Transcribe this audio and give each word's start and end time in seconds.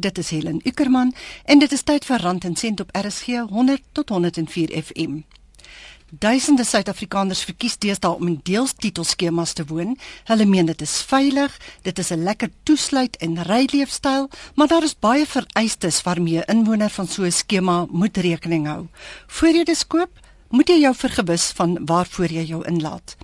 Dit 0.00 0.18
is 0.18 0.30
Helen 0.30 0.60
Ukerman 0.64 1.14
en 1.44 1.58
dit 1.60 1.72
is 1.72 1.82
tyd 1.84 2.06
vir 2.08 2.22
Rand 2.24 2.44
en 2.48 2.54
Sent 2.56 2.80
op 2.80 2.92
RSG 2.96 3.42
100 3.50 3.82
tot 3.92 4.08
104 4.08 4.72
FM. 4.82 5.18
Duisende 6.10 6.64
Suid-Afrikaners 6.64 7.42
verkies 7.44 7.76
deesdae 7.78 8.16
om 8.16 8.30
in 8.30 8.38
deeltitelskemas 8.48 9.52
te 9.58 9.66
woon. 9.68 9.92
Hulle 10.30 10.46
meen 10.48 10.70
dit 10.72 10.80
is 10.80 10.94
veilig, 11.10 11.58
dit 11.82 11.98
is 11.98 12.10
'n 12.10 12.24
lekker 12.24 12.50
toesluit 12.62 13.16
en 13.16 13.42
ryleefstyl, 13.42 14.30
maar 14.54 14.68
daar 14.68 14.88
is 14.88 14.98
baie 14.98 15.26
vereistes 15.26 16.02
waarmee 16.02 16.40
'n 16.40 16.56
inwoner 16.56 16.90
van 16.90 17.06
so 17.06 17.22
'n 17.22 17.32
skema 17.32 17.86
moet 17.90 18.16
rekening 18.16 18.66
hou. 18.66 18.86
Voordat 19.26 19.56
jy 19.56 19.64
dit 19.64 19.86
koop, 19.86 20.10
moet 20.50 20.68
jy 20.68 20.80
jou 20.82 20.92
vergewis 20.94 21.50
van 21.54 21.76
waarvoor 21.86 22.32
jy 22.34 22.42
jou 22.48 22.60
inlaat. 22.66 23.14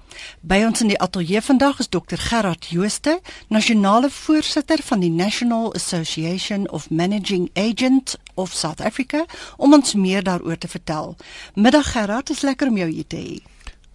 By 0.41 0.63
ons 0.67 0.81
in 0.85 0.93
die 0.93 0.99
ateljee 1.03 1.43
vandag 1.43 1.81
is 1.83 1.91
Dr 1.91 2.21
Gerard 2.23 2.69
Jooste, 2.71 3.19
nasionale 3.49 4.11
voorsitter 4.11 4.83
van 4.83 5.03
die 5.03 5.11
National 5.11 5.73
Association 5.75 6.69
of 6.71 6.91
Managing 6.91 7.51
Agents 7.55 8.17
of 8.35 8.55
South 8.55 8.81
Africa, 8.81 9.25
om 9.57 9.75
ons 9.75 9.95
meer 9.95 10.23
daaroor 10.23 10.59
te 10.59 10.69
vertel. 10.69 11.17
Middag 11.55 11.93
Gerard, 11.93 12.31
is 12.31 12.47
lekker 12.47 12.71
om 12.71 12.79
jou 12.79 12.91
hier 12.91 13.07
te 13.07 13.17
hê. 13.17 13.39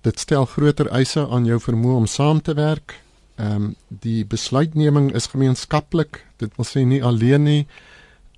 Dit 0.00 0.18
stel 0.18 0.44
groter 0.44 0.88
eise 0.88 1.28
aan 1.28 1.44
jou 1.44 1.60
vermoë 1.60 1.96
om 1.96 2.06
saam 2.06 2.42
te 2.42 2.54
werk 2.54 3.03
ehm 3.36 3.54
um, 3.54 3.74
die 3.88 4.24
besluitneming 4.24 5.12
is 5.14 5.26
gemeenskaplik. 5.26 6.24
Dit 6.36 6.56
wil 6.56 6.66
sê 6.66 6.86
nie 6.86 7.04
alleen 7.04 7.42
nie. 7.42 7.66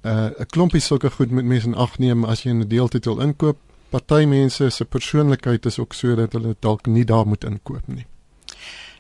uh, 0.06 0.30
'n 0.38 0.46
klompie 0.54 0.80
sulke 0.80 1.10
goed 1.10 1.30
moet 1.30 1.44
mense 1.44 1.66
in 1.66 1.74
ag 1.74 1.98
neem 1.98 2.24
as 2.24 2.42
jy 2.42 2.52
'n 2.52 2.68
deeltitel 2.68 3.20
inkoop. 3.20 3.58
Party 3.90 4.24
mense 4.24 4.70
se 4.70 4.84
persoonlikheid 4.84 5.66
is 5.66 5.78
ook 5.78 5.94
so 5.94 6.14
dat 6.14 6.32
hulle 6.32 6.56
dalk 6.60 6.86
nie 6.86 7.04
daar 7.04 7.26
moet 7.26 7.44
inkoop 7.44 7.86
nie. 7.86 8.06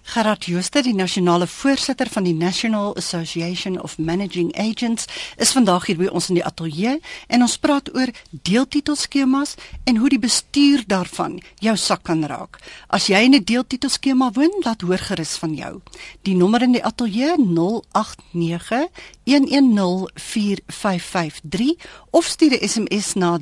Gerard 0.06 0.46
Jooste, 0.46 0.84
die 0.86 0.94
nasionale 0.94 1.48
voorsitter 1.50 2.06
van 2.06 2.22
die 2.22 2.34
National 2.34 2.96
Association 2.96 3.82
of 3.82 3.98
Managing 3.98 4.54
Agents, 4.54 5.06
is 5.36 5.50
vandag 5.50 5.86
hier 5.90 5.98
by 5.98 6.06
ons 6.14 6.30
in 6.30 6.38
die 6.38 6.46
ateljee 6.46 7.02
en 7.26 7.42
ons 7.42 7.58
praat 7.58 7.90
oor 7.90 8.06
deeltitelskemas 8.30 9.58
en 9.84 9.96
hoe 9.98 10.08
die 10.14 10.22
bestuur 10.22 10.86
daarvan 10.86 11.42
jou 11.58 11.74
sak 11.76 12.02
kan 12.06 12.22
raak. 12.30 12.62
As 12.86 13.10
jy 13.10 13.18
in 13.26 13.34
'n 13.34 13.44
deeltitelskema 13.44 14.30
woon, 14.32 14.50
laat 14.62 14.80
hoor 14.80 14.98
gerus 14.98 15.36
van 15.42 15.54
jou. 15.54 15.80
Die 16.22 16.36
nommer 16.36 16.62
in 16.62 16.72
die 16.72 16.84
ateljee 16.84 17.36
089 17.36 18.88
1104553 19.24 21.76
of 22.10 22.24
stuur 22.24 22.52
'n 22.54 22.68
SMS 22.68 23.14
na 23.14 23.38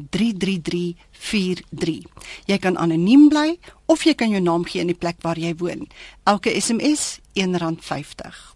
33343. 1.25 2.05
Jy 2.47 2.59
kan 2.59 2.77
anoniem 2.77 3.29
bly 3.33 3.59
of 3.87 4.05
jy 4.05 4.15
kan 4.15 4.31
jou 4.31 4.43
naam 4.43 4.65
gee 4.69 4.85
in 4.85 4.93
die 4.93 4.99
plek 4.99 5.23
waar 5.25 5.41
jy 5.41 5.55
woon. 5.61 5.89
Elke 6.29 6.53
SMS 6.61 7.19
R1.50. 7.35 8.55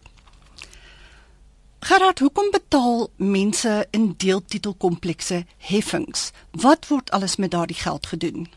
Gerard, 1.89 2.19
hoekom 2.19 2.51
betaal 2.51 3.06
mense 3.17 3.87
in 3.95 4.15
deeltitelkomplekse 4.19 5.45
heffings? 5.56 6.33
Wat 6.51 6.89
word 6.91 7.11
alles 7.11 7.37
met 7.37 7.55
daardie 7.55 7.79
geld 7.79 8.06
gedoen? 8.06 8.49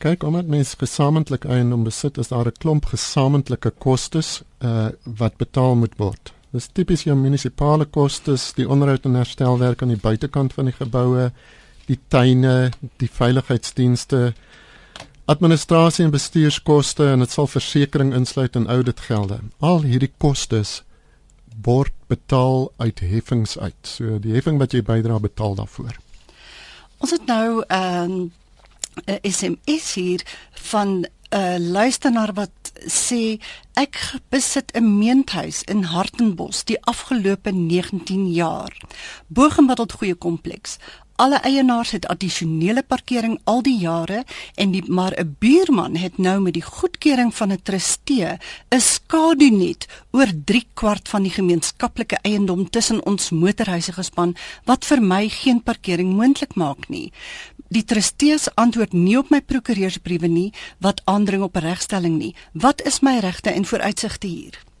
Kyk, 0.00 0.24
omdat 0.24 0.48
mense 0.50 0.76
gesamentlik 0.76 1.44
eiendom 1.44 1.84
besit, 1.84 2.18
is 2.18 2.28
daar 2.28 2.46
'n 2.46 2.58
klomp 2.58 2.84
gesamentlike 2.84 3.70
kostes 3.78 4.42
uh 4.58 4.88
wat 5.04 5.36
betaal 5.36 5.74
moet 5.74 5.96
word. 5.96 6.32
Dis 6.50 6.68
tipies 6.72 7.02
jou 7.02 7.16
munisipale 7.16 7.84
kostes, 7.84 8.52
die 8.52 8.68
onderhoud 8.68 9.04
en 9.04 9.14
herstelwerk 9.14 9.82
aan 9.82 9.88
die 9.88 10.00
buitekant 10.00 10.52
van 10.52 10.64
die 10.64 10.74
geboue, 10.74 11.32
die 11.86 11.98
tuine, 12.08 12.70
die 12.96 13.10
veiligheidsdienste, 13.10 14.32
administrasie 15.24 16.04
en 16.04 16.12
bestuurskoste 16.12 17.06
en 17.12 17.24
dit 17.24 17.30
sal 17.30 17.46
versekerings 17.48 18.16
insluit 18.16 18.56
en 18.56 18.66
ouditgelde. 18.66 19.38
Al 19.58 19.82
hierdie 19.88 20.12
kostes 20.18 20.82
word 21.64 21.92
betaal 22.12 22.72
uit 22.76 23.00
heffings 23.00 23.58
uit. 23.58 23.80
So 23.88 24.18
die 24.20 24.34
heffing 24.36 24.58
wat 24.60 24.74
jy 24.76 24.82
bydra 24.84 25.18
betaal 25.22 25.56
daarvoor. 25.60 25.96
Ons 26.98 27.10
het 27.10 27.26
nou 27.26 27.64
'n 27.68 27.74
um, 27.74 28.32
SMS 29.22 29.94
hier 29.94 30.22
van 30.52 30.88
'n 30.88 31.06
uh, 31.36 31.58
luisteraar 31.58 32.32
wat 32.32 32.72
sê 32.86 33.40
ek 33.74 33.96
besit 34.28 34.72
'n 34.74 34.98
meentuis 34.98 35.62
in 35.62 35.82
Hartenbos 35.82 36.64
die 36.64 36.82
afgelope 36.82 37.50
19 37.50 38.32
jaar. 38.32 38.76
Bogemiddeld 39.26 39.92
goeie 39.92 40.14
kompleks. 40.14 40.78
Alle 41.16 41.38
eienaars 41.46 41.92
het 41.94 42.06
addisionele 42.10 42.82
parkering 42.82 43.36
al 43.46 43.60
die 43.62 43.76
jare 43.78 44.24
en 44.58 44.72
die 44.74 44.82
maar 44.90 45.14
'n 45.14 45.36
buurman 45.38 45.96
het 45.96 46.18
nou 46.18 46.40
met 46.40 46.54
die 46.54 46.62
goedkeuring 46.62 47.34
van 47.34 47.52
'n 47.52 47.62
trustee 47.62 48.38
'n 48.70 48.80
skadunet 48.80 49.86
oor 50.10 50.26
3 50.44 50.66
kwart 50.74 51.08
van 51.08 51.22
die 51.22 51.30
gemeenskaplike 51.30 52.18
eiendom 52.22 52.70
tussen 52.70 53.06
ons 53.06 53.30
motorhuise 53.30 53.92
gespan 53.92 54.36
wat 54.64 54.84
vir 54.84 55.02
my 55.02 55.28
geen 55.28 55.62
parkering 55.62 56.12
moontlik 56.14 56.54
maak 56.54 56.88
nie. 56.88 57.12
Die 57.68 57.84
trustees 57.84 58.54
antwoord 58.54 58.92
nie 58.92 59.18
op 59.18 59.30
my 59.30 59.40
prokureursbriewe 59.40 60.26
nie 60.26 60.52
wat 60.78 61.02
aandring 61.04 61.42
op 61.42 61.56
regstelling 61.56 62.18
nie. 62.18 62.34
Wat 62.52 62.82
is 62.82 63.00
my 63.00 63.18
regte 63.18 63.50
en 63.50 63.64
vooruitsigte 63.64 64.26
hier? 64.26 64.73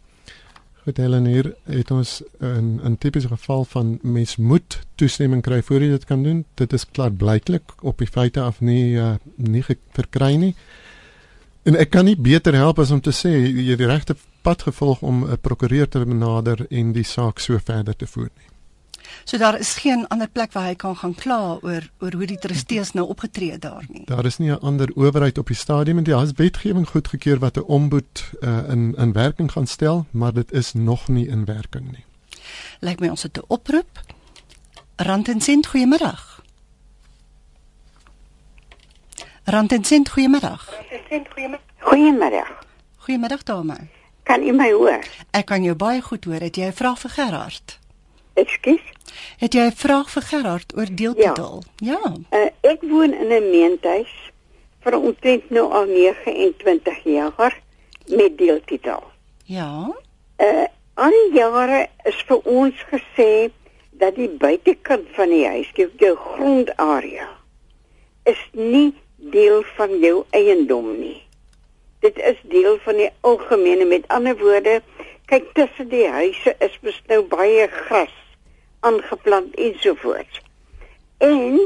Goed 0.84 0.98
Helen 1.00 1.24
hier 1.24 1.54
het 1.64 1.90
ons 1.90 2.22
'n 2.40 2.80
'n 2.84 2.96
tipiese 2.98 3.28
geval 3.28 3.64
van 3.64 3.98
mens 4.02 4.36
moet 4.36 4.80
toestemming 4.94 5.42
kry 5.42 5.62
voor 5.62 5.80
jy 5.80 5.88
dit 5.88 6.04
kan 6.04 6.22
doen. 6.22 6.44
Dit 6.54 6.72
is 6.72 6.90
klaar 6.90 7.12
blyklik 7.12 7.62
op 7.80 7.98
die 7.98 8.06
feite 8.06 8.40
af 8.40 8.60
nie 8.60 8.92
uh, 8.92 9.14
nie 9.36 9.64
verkry 9.92 10.34
nie. 10.34 10.54
En 11.62 11.76
ek 11.76 11.90
kan 11.90 12.04
nie 12.04 12.16
beter 12.16 12.54
help 12.54 12.78
as 12.78 12.90
om 12.90 13.00
te 13.00 13.12
sê 13.12 13.32
jy 13.32 13.70
het 13.70 13.78
die 13.78 13.86
regte 13.86 14.16
pad 14.42 14.62
gevolg 14.62 15.00
om 15.02 15.24
'n 15.24 15.38
prokureur 15.40 15.88
te 15.88 16.04
benader 16.04 16.66
en 16.70 16.92
die 16.92 17.04
saak 17.04 17.38
so 17.38 17.58
verder 17.58 17.96
te 17.96 18.06
voer 18.06 18.30
nie. 18.36 18.53
So 19.24 19.38
daar 19.38 19.58
is 19.58 19.74
geen 19.74 20.06
ander 20.08 20.28
plek 20.28 20.52
waar 20.52 20.66
hy 20.66 20.74
kan 20.74 20.96
gaan 20.96 21.14
kla 21.14 21.58
oor 21.62 21.88
oor 22.00 22.12
hoe 22.12 22.26
die 22.26 22.38
trustees 22.38 22.92
nou 22.92 23.06
opgetree 23.08 23.50
het 23.50 23.60
daar 23.60 23.84
nie. 23.88 24.04
Daar 24.04 24.24
is 24.24 24.38
nie 24.38 24.50
'n 24.50 24.60
ander 24.60 24.90
owerheid 24.94 25.38
op 25.38 25.46
die 25.46 25.56
stadium 25.56 25.98
en 25.98 26.04
die 26.04 26.14
has 26.14 26.32
wetgewing 26.36 26.88
goedgekeur 26.88 27.38
wat 27.38 27.56
'n 27.56 27.64
ombud 27.66 28.30
uh, 28.40 28.68
in 28.68 28.94
in 28.96 29.12
werking 29.12 29.52
gaan 29.52 29.66
stel, 29.66 30.06
maar 30.10 30.32
dit 30.32 30.52
is 30.52 30.72
nog 30.72 31.08
nie 31.08 31.28
in 31.28 31.44
werking 31.44 31.92
nie. 31.92 32.04
Lyk 32.80 33.00
my 33.00 33.08
ons 33.08 33.22
het 33.22 33.38
'n 33.38 33.44
oproep. 33.46 34.00
Randensent, 34.96 35.66
goeiemôre. 35.66 36.14
Randensent, 39.44 40.08
goeiemôre. 40.08 40.58
Randensent, 40.64 41.28
goeiemôre. 41.28 41.60
Goeiemôre. 41.78 42.44
Goeiemôre 42.96 43.42
dame. 43.44 43.76
Kan 44.22 44.42
u 44.42 44.52
my 44.52 44.70
hoor? 44.72 45.04
Ek 45.30 45.46
kan 45.46 45.62
jou 45.62 45.74
baie 45.76 46.00
goed 46.00 46.24
hoor. 46.24 46.40
Het 46.40 46.56
jy 46.56 46.66
'n 46.66 46.72
vraag 46.72 46.98
vir 46.98 47.10
Gerard? 47.10 47.78
Ekskuus. 48.34 48.93
Het 49.38 49.54
jy 49.54 49.66
'n 49.66 49.76
vraag 49.76 50.10
vir 50.10 50.22
Gerard 50.22 50.76
oor 50.76 50.90
deeltitel? 50.90 51.62
Ja. 51.76 51.98
ja. 52.02 52.12
Uh, 52.30 52.50
ek 52.60 52.82
woon 52.82 53.12
in 53.14 53.32
'n 53.32 53.50
meentuis 53.50 54.12
vir 54.84 54.96
omtrent 54.98 55.50
nou 55.50 55.72
al 55.72 55.86
29 55.86 57.04
jaar 57.04 57.60
met 58.06 58.38
deeltitel. 58.38 59.02
Ja. 59.44 59.90
Uh 60.38 60.66
al 60.94 61.10
die 61.10 61.38
jare 61.38 61.88
is 62.04 62.18
vir 62.28 62.40
ons 62.46 62.82
gesê 62.90 63.50
dat 63.98 64.14
die 64.14 64.28
buitekant 64.28 65.08
van 65.16 65.28
die 65.28 65.46
huis, 65.46 65.70
jou, 65.74 65.88
jou 65.98 66.14
grondarea 66.16 67.26
is 68.30 68.40
nie 68.52 68.94
deel 69.16 69.64
van 69.76 69.98
jou 69.98 70.24
eiendom 70.30 70.92
nie. 71.00 71.22
Dit 71.98 72.18
is 72.18 72.38
deel 72.52 72.78
van 72.84 73.00
die 73.00 73.10
algemene 73.20 73.84
met 73.90 74.06
ander 74.08 74.36
woorde, 74.38 74.80
kyk 75.26 75.50
tussen 75.58 75.88
die 75.88 76.06
huise 76.06 76.54
is 76.62 76.78
mos 76.84 77.00
nou 77.10 77.22
baie 77.28 77.66
gras 77.68 78.14
aangeplant 78.88 79.54
ensovoorts. 79.68 80.42
En 81.18 81.60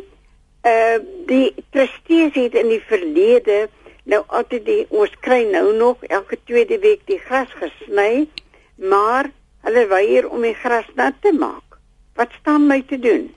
uh 0.68 0.98
die 1.28 1.54
trustees 1.70 2.34
het 2.34 2.54
in 2.56 2.70
die 2.72 2.82
verlede 2.88 3.68
nou 4.08 4.22
altyd 4.26 4.64
die 4.64 4.84
ons 4.88 5.12
kry 5.24 5.42
nou 5.52 5.74
nog 5.76 6.04
elke 6.08 6.38
tweede 6.48 6.78
week 6.80 7.04
die 7.06 7.20
gras 7.20 7.52
gesny, 7.60 8.28
maar 8.74 9.28
hulle 9.66 9.84
weier 9.90 10.28
om 10.28 10.42
die 10.42 10.56
gras 10.56 10.88
nat 10.96 11.18
te 11.20 11.32
maak. 11.36 11.78
Wat 12.16 12.32
staan 12.40 12.66
my 12.66 12.80
te 12.88 12.98
doen? 12.98 13.28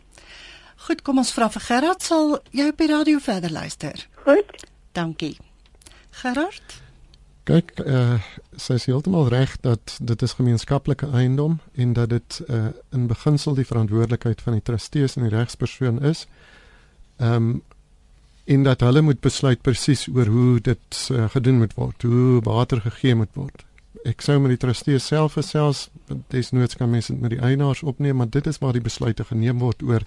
Goed, 0.87 1.03
kom 1.05 1.19
ons 1.21 1.33
vra 1.35 1.49
vir 1.53 1.61
Gerard 1.67 2.01
sal 2.01 2.37
jy 2.55 2.71
op 2.71 2.79
die 2.81 2.89
radio 2.89 3.19
verder 3.21 3.51
luister. 3.53 4.07
Goed. 4.23 4.63
Dankie. 4.97 5.35
Gerard? 6.23 6.79
Kyk, 7.49 7.73
uh, 7.81 8.19
sy 8.53 8.75
is 8.77 8.85
heeltemal 8.85 9.31
reg 9.33 9.55
dat 9.65 9.95
dit 9.97 10.21
is 10.21 10.35
gemeenskaplike 10.37 11.07
eiendom 11.09 11.57
en 11.73 11.93
dat 11.97 12.11
dit 12.13 12.41
uh, 12.47 12.67
in 12.93 13.07
beginsel 13.09 13.57
die 13.57 13.65
verantwoordelikheid 13.65 14.41
van 14.45 14.59
die 14.59 14.65
trustees 14.65 15.17
en 15.17 15.25
die 15.25 15.35
regspersoon 15.35 16.01
is. 16.05 16.27
Ehm 17.17 17.51
um, 17.51 17.61
en 18.51 18.63
dat 18.65 18.81
hulle 18.81 19.01
moet 19.05 19.19
besluit 19.21 19.61
presies 19.61 20.07
oor 20.09 20.25
hoe 20.27 20.59
dit 20.59 21.01
uh, 21.11 21.27
gedoen 21.29 21.59
moet 21.61 21.73
word, 21.77 22.01
hoe 22.01 22.41
water 22.43 22.81
gegee 22.81 23.15
moet 23.15 23.29
word. 23.37 23.63
Ek 24.03 24.25
sou 24.25 24.39
met 24.41 24.55
die 24.55 24.59
trustees 24.59 25.05
self 25.07 25.37
gesels, 25.37 25.85
desnoods 26.33 26.75
kan 26.75 26.89
mense 26.89 27.13
met 27.13 27.35
die 27.35 27.39
eienaars 27.39 27.83
opneem, 27.83 28.17
maar 28.17 28.29
dit 28.33 28.47
is 28.49 28.57
waar 28.59 28.73
die 28.73 28.83
besluite 28.83 29.23
geneem 29.29 29.61
word 29.61 29.85
oor 29.85 30.03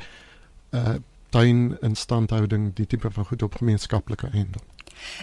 uh 0.74 0.98
tuin 1.34 1.74
instandhouding, 1.82 2.70
die 2.78 2.86
tipe 2.86 3.10
van 3.10 3.26
goed 3.26 3.42
op 3.42 3.58
gemeenskaplike 3.58 4.30
eiendom. 4.32 4.62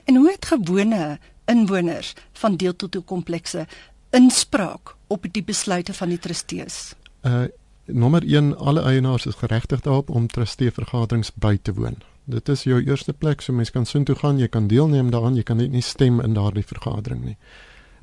En 0.05 0.15
hoe 0.15 0.31
het 0.31 0.45
gewone 0.45 1.19
inwoners 1.45 2.13
van 2.33 2.55
deeltoto 2.55 3.01
komplekse 3.01 3.65
inspraak 4.11 4.95
op 5.07 5.25
die 5.31 5.43
besluite 5.43 5.93
van 5.93 6.09
die 6.09 6.19
trustees? 6.19 6.93
Uh 7.21 7.47
nommer 7.91 8.23
1 8.23 8.53
alle 8.57 8.81
eienaars 8.87 9.25
is 9.25 9.35
geregtig 9.35 9.81
daarop 9.83 10.09
om 10.09 10.27
trustee 10.27 10.71
vergaderings 10.71 11.31
by 11.33 11.57
te 11.61 11.73
woon. 11.73 11.97
Dit 12.23 12.49
is 12.49 12.63
jou 12.63 12.77
eerste 12.79 13.11
plek 13.13 13.41
so 13.41 13.53
mense 13.53 13.73
kan 13.73 13.85
soontoe 13.85 14.15
gaan, 14.15 14.39
jy 14.39 14.47
kan 14.47 14.69
deelneem 14.71 15.09
daaraan, 15.11 15.35
jy 15.35 15.43
kan 15.43 15.57
net 15.59 15.73
nie 15.73 15.81
stem 15.83 16.21
in 16.23 16.37
daardie 16.37 16.63
vergadering 16.63 17.25
nie. 17.25 17.35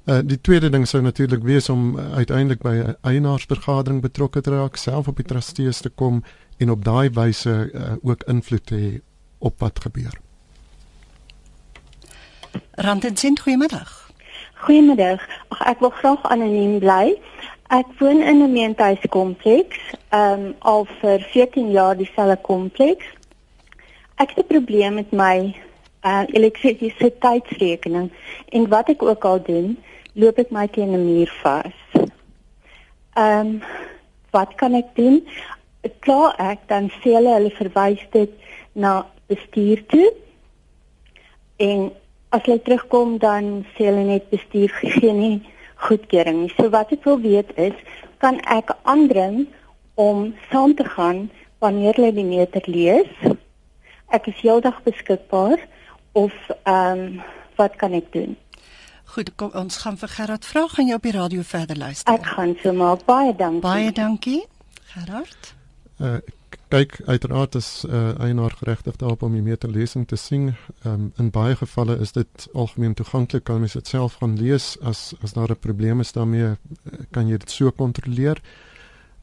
Uh 0.05 0.19
die 0.25 0.41
tweede 0.41 0.69
ding 0.75 0.85
sou 0.89 1.01
natuurlik 1.03 1.47
wees 1.47 1.71
om 1.73 1.95
uh, 1.97 2.11
uiteindelik 2.21 2.61
by 2.67 2.75
'n 2.75 2.97
eienaarsvergadering 3.01 4.03
betrokke 4.03 4.41
te 4.41 4.51
raak, 4.51 4.77
self 4.77 5.09
op 5.09 5.17
die 5.17 5.27
trustees 5.27 5.81
te 5.81 5.89
kom 5.89 6.23
en 6.59 6.71
op 6.71 6.85
daai 6.85 7.11
wyse 7.11 7.71
uh, 7.73 7.93
ook 8.03 8.23
invloed 8.27 8.67
te 8.67 8.75
hê 8.75 9.01
op 9.39 9.59
wat 9.59 9.81
gebeur. 9.81 10.15
Randensent, 12.71 13.41
goeiemiddag. 13.41 14.11
Goeiemiddag. 14.55 15.23
Ag 15.49 15.61
ek 15.71 15.83
wil 15.85 15.91
graag 15.91 16.23
anoniem 16.31 16.79
bly. 16.83 17.15
Ek 17.75 17.87
woon 17.99 18.23
in 18.23 18.43
'n 18.43 18.53
meentuiskompleks, 18.53 19.79
ehm 20.09 20.33
um, 20.33 20.55
al 20.59 20.87
vir 21.01 21.21
14 21.31 21.71
jaar 21.71 21.97
dieselfde 21.97 22.39
kompleks. 22.43 23.07
Ek 24.17 24.31
het 24.35 24.39
'n 24.45 24.53
probleem 24.55 24.95
met 24.95 25.11
my 25.13 25.55
uh 26.03 26.23
elektrisiteitsrekening 26.27 28.11
en 28.49 28.69
wat 28.69 28.89
ek 28.89 29.03
ook 29.03 29.25
al 29.25 29.43
doen, 29.43 29.79
loop 30.13 30.39
ek 30.39 30.51
my 30.51 30.67
teen 30.67 30.93
'n 30.93 31.05
muur 31.05 31.31
vas. 31.43 31.77
Ehm 33.15 33.47
um, 33.47 33.63
wat 34.31 34.55
kan 34.55 34.75
ek 34.75 34.95
doen? 34.95 35.27
Klaar 36.05 36.35
ek 36.43 36.67
dan 36.70 36.90
sê 37.00 37.14
hulle 37.17 37.35
hulle 37.37 37.52
verwys 37.58 38.02
dit 38.12 38.32
na 38.73 39.06
bestuur 39.31 39.85
toe. 39.93 40.08
En 41.58 41.88
as 42.35 42.44
hulle 42.46 42.62
terugkom 42.62 43.19
dan 43.23 43.64
sê 43.75 43.88
hulle 43.90 44.05
net 44.08 44.29
bestuur 44.31 44.73
gee 44.82 45.12
nie 45.12 45.38
goedkeuring 45.87 46.43
nie. 46.44 46.52
So 46.56 46.70
wat 46.75 46.93
ek 46.94 47.06
wil 47.06 47.20
weet 47.23 47.50
is, 47.56 47.76
kan 48.23 48.40
ek 48.50 48.75
aandring 48.82 49.46
om 49.99 50.32
saam 50.50 50.75
te 50.79 50.87
gaan 50.96 51.29
wanneer 51.62 51.94
hulle 51.99 52.12
die 52.14 52.26
meter 52.26 52.62
lees? 52.67 53.11
Ek 54.14 54.29
is 54.31 54.38
heeldag 54.43 54.82
beskikbaar 54.87 55.58
of 56.19 56.35
ehm 56.64 57.08
um, 57.08 57.25
wat 57.58 57.75
kan 57.76 57.93
ek 57.99 58.12
doen? 58.14 58.37
Goed, 59.14 59.32
kom 59.35 59.50
ons 59.58 59.81
gaan 59.82 59.96
vir 59.99 60.11
Gerard 60.14 60.44
vra, 60.46 60.67
gaan 60.70 60.87
jy 60.87 60.94
op 60.94 61.06
die 61.08 61.14
radio 61.17 61.43
verder 61.43 61.79
luister? 61.81 62.12
Ek 62.12 62.26
gaan 62.37 62.55
so 62.62 62.73
maak. 62.73 63.02
Baie 63.08 63.32
dankie. 63.35 63.64
Baie 63.64 63.93
dankie. 63.93 64.43
Gerard? 64.93 65.58
Uh 65.99 66.19
kyk 66.69 66.99
uiteraard 67.05 67.55
is 67.55 67.85
uh, 67.89 68.21
eienaar 68.21 68.53
geregtig 68.56 68.97
daarop 69.00 69.23
om 69.23 69.33
die 69.33 69.43
meterlesing 69.43 70.06
te 70.09 70.17
sien. 70.17 70.55
Um, 70.85 71.12
in 71.17 71.31
baie 71.33 71.56
gevalle 71.56 71.97
is 72.00 72.12
dit 72.12 72.49
algemeen 72.53 72.95
toeganklik. 72.95 73.45
Kan 73.49 73.61
mens 73.61 73.77
dit 73.79 73.89
self 73.89 74.19
gaan 74.21 74.37
lees 74.37 74.77
as 74.85 75.15
as 75.23 75.33
daar 75.33 75.50
'n 75.50 75.61
probleem 75.61 76.00
is 76.00 76.12
daarmee, 76.12 76.56
kan 77.11 77.29
jy 77.29 77.37
dit 77.37 77.50
so 77.50 77.71
kontroleer. 77.71 78.43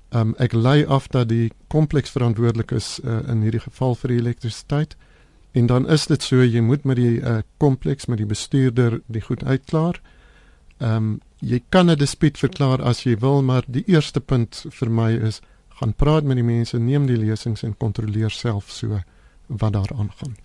Um, 0.10 0.36
ek 0.38 0.54
lei 0.54 0.86
af 0.86 1.08
dat 1.08 1.30
die 1.30 1.52
kompleks 1.68 2.10
verantwoordelik 2.10 2.72
is 2.72 3.00
uh, 3.04 3.20
in 3.28 3.42
hierdie 3.42 3.60
geval 3.60 3.96
vir 3.96 4.10
die 4.10 4.20
elektrisiteit. 4.20 4.96
En 5.52 5.66
dan 5.66 5.90
is 5.90 6.06
dit 6.08 6.24
so 6.24 6.44
jy 6.44 6.62
moet 6.62 6.84
met 6.84 6.96
die 6.96 7.22
uh, 7.22 7.38
kompleks 7.58 8.06
met 8.06 8.18
die 8.18 8.26
bestuurder 8.26 9.02
die 9.08 9.22
goed 9.22 9.44
uitklaar. 9.44 10.02
Ehm 10.78 10.96
um, 10.96 11.22
jy 11.40 11.62
kan 11.70 11.92
'n 11.92 11.98
dispuut 11.98 12.38
verklaar 12.38 12.82
as 12.82 13.04
jy 13.04 13.18
wil, 13.20 13.44
maar 13.44 13.64
die 13.68 13.84
eerste 13.88 14.20
punt 14.20 14.66
vir 14.70 14.90
my 14.90 15.12
is 15.12 15.42
gaan 15.76 15.94
praat 15.94 16.24
met 16.24 16.40
die 16.40 16.46
mense, 16.46 16.80
neem 16.80 17.06
die 17.10 17.18
lesings 17.20 17.64
en 17.68 17.78
kontroleer 17.78 18.32
self 18.32 18.72
so 18.72 19.00
wat 19.48 19.74
daar 19.74 19.92
aangaan. 19.96 20.45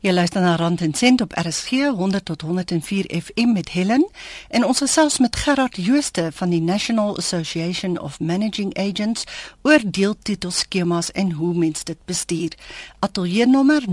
Jy 0.00 0.12
luister 0.12 0.40
na 0.40 0.56
Rand 0.56 0.80
en 0.80 0.94
Sent 0.94 1.20
op 1.20 1.32
RSG 1.32 1.70
100 1.70 2.24
tot 2.24 2.40
104 2.40 3.22
FM 3.22 3.52
met 3.52 3.70
Helen 3.70 4.10
en 4.48 4.64
ons 4.64 4.78
gesels 4.78 5.18
met 5.18 5.36
Gerard 5.36 5.76
Jooste 5.76 6.30
van 6.32 6.50
die 6.50 6.60
National 6.60 7.16
Association 7.16 7.98
of 8.00 8.20
Managing 8.20 8.78
Agents 8.78 9.24
oor 9.62 9.80
deeltitelskemas 9.84 11.10
en 11.10 11.32
hoe 11.32 11.54
mens 11.54 11.84
dit 11.84 11.98
bestuur. 12.04 12.52
Ateljee 12.98 13.46
nommer 13.46 13.82
0891104553 13.82 13.86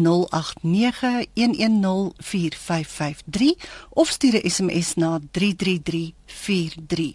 of 3.90 4.08
stuur 4.10 4.34
'n 4.34 4.50
SMS 4.50 4.94
na 4.96 5.20
33343. 5.32 7.14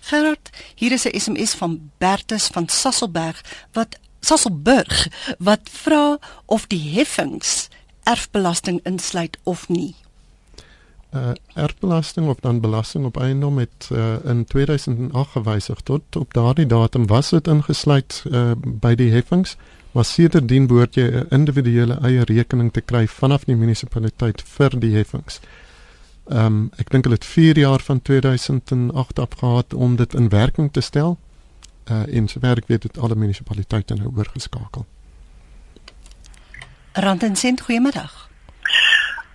Gerard, 0.00 0.50
hier 0.74 0.92
is 0.92 1.04
'n 1.04 1.18
SMS 1.20 1.54
van 1.54 1.90
Bertus 1.98 2.46
van 2.46 2.68
Sasselberg 2.68 3.40
wat 3.72 3.98
Sasselburg 4.20 5.08
wat 5.38 5.60
vra 5.70 6.18
of 6.46 6.66
die 6.66 6.90
heffings 6.96 7.68
erfbelasting 8.04 8.80
insluit 8.82 9.38
of 9.42 9.68
nie. 9.68 9.94
Uh 11.14 11.30
erfbelasting 11.54 12.28
of 12.28 12.40
dan 12.40 12.60
belasting 12.60 13.04
op 13.04 13.16
eiendom 13.16 13.58
het 13.58 13.88
uh, 13.92 14.14
in 14.24 14.44
2008 14.44 15.30
gewysig 15.30 15.80
tot 15.80 16.16
op 16.16 16.34
daardie 16.34 16.66
datum 16.66 17.06
was 17.06 17.30
dit 17.30 17.46
ingesluit 17.46 18.24
uh, 18.30 18.50
by 18.64 18.94
die 18.94 19.10
heffings 19.10 19.56
maar 19.94 20.04
sedertdien 20.04 20.66
behoort 20.66 20.94
jy 20.94 21.04
'n 21.06 21.26
individuele 21.30 21.98
eie 22.02 22.24
rekening 22.24 22.72
te 22.72 22.80
kry 22.80 23.06
vanaf 23.06 23.44
die 23.44 23.54
munisipaliteit 23.56 24.42
vir 24.42 24.78
die 24.78 24.94
heffings. 24.96 25.40
Ehm 26.24 26.46
um, 26.46 26.70
ek 26.76 26.90
dink 26.90 27.04
hulle 27.04 27.14
het 27.14 27.24
4 27.24 27.58
jaar 27.58 27.80
van 27.80 28.02
2008 28.02 29.18
af 29.18 29.38
gehad 29.38 29.74
om 29.74 29.96
dit 29.96 30.14
in 30.14 30.28
werking 30.28 30.72
te 30.72 30.80
stel. 30.80 31.18
Uh 31.90 32.16
en 32.16 32.28
sover 32.28 32.58
ek 32.58 32.66
weet 32.66 32.82
het 32.82 32.98
alle 32.98 33.14
munisipaliteite 33.14 33.94
nou 33.94 34.10
oorgeskakel. 34.16 34.86
Randensent, 36.96 37.60
goeiemiddag. 37.60 38.28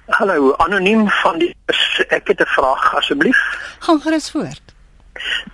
Hallo, 0.06 0.54
anoniem 0.58 1.10
van 1.10 1.38
die 1.38 1.56
ek 2.08 2.28
het 2.28 2.39
'n 2.39 2.46
vraag 2.46 2.96
asseblief. 2.96 3.39
Gaan 3.80 4.01
gerus 4.01 4.32
voort. 4.32 4.62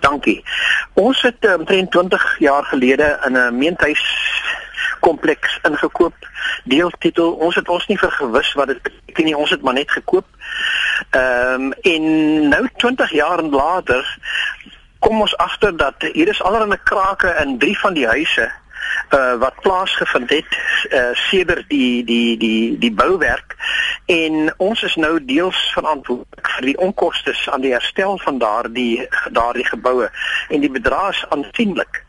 Dankie. 0.00 0.44
Ons 0.92 1.22
het 1.22 1.36
eh, 1.40 1.54
omtrent 1.54 1.90
20 1.90 2.38
jaar 2.38 2.64
gelede 2.64 3.20
in 3.24 3.32
'n 3.32 3.58
meentuis 3.58 4.02
kompleks 5.00 5.58
ingekoop. 5.62 6.14
Deeltitel. 6.64 7.32
Ons 7.32 7.54
het 7.54 7.68
ons 7.68 7.86
nie 7.86 7.98
vergewis 7.98 8.52
wat 8.52 8.66
dit 8.66 8.82
beteken 8.82 9.24
nie. 9.24 9.36
Ons 9.36 9.50
het 9.50 9.62
maar 9.62 9.74
net 9.74 9.90
gekoop. 9.90 10.26
Ehm 11.10 11.60
um, 11.60 11.72
en 11.72 12.02
nou 12.48 12.68
20 12.76 13.10
jaar 13.10 13.42
later 13.42 14.18
kom 14.98 15.20
ons 15.20 15.36
agter 15.36 15.76
dat 15.76 15.94
hier 15.98 16.28
is 16.28 16.42
allerlei 16.42 16.80
krake 16.82 17.36
in 17.44 17.58
drie 17.58 17.78
van 17.78 17.94
die 17.94 18.06
huise 18.06 18.52
uh, 19.10 19.34
wat 19.42 19.60
plaasgevind 19.60 20.30
het 20.30 20.58
uh, 20.90 21.12
sedert 21.12 21.68
die 21.68 22.04
die 22.04 22.36
die 22.36 22.78
die 22.78 22.92
bouwerk 22.92 23.56
en 24.06 24.54
ons 24.56 24.82
is 24.82 24.94
nou 24.94 25.24
deels 25.24 25.60
verantwoordelik 25.74 26.50
vir 26.56 26.66
die 26.70 26.78
onkoste 26.78 27.34
aan 27.52 27.60
die 27.60 27.72
herstel 27.72 28.18
van 28.18 28.38
daardie 28.38 29.08
daardie 29.30 29.66
geboue 29.66 30.10
en 30.48 30.60
die 30.60 30.70
bedrag 30.70 31.14
is 31.14 31.24
aansienlik. 31.28 32.02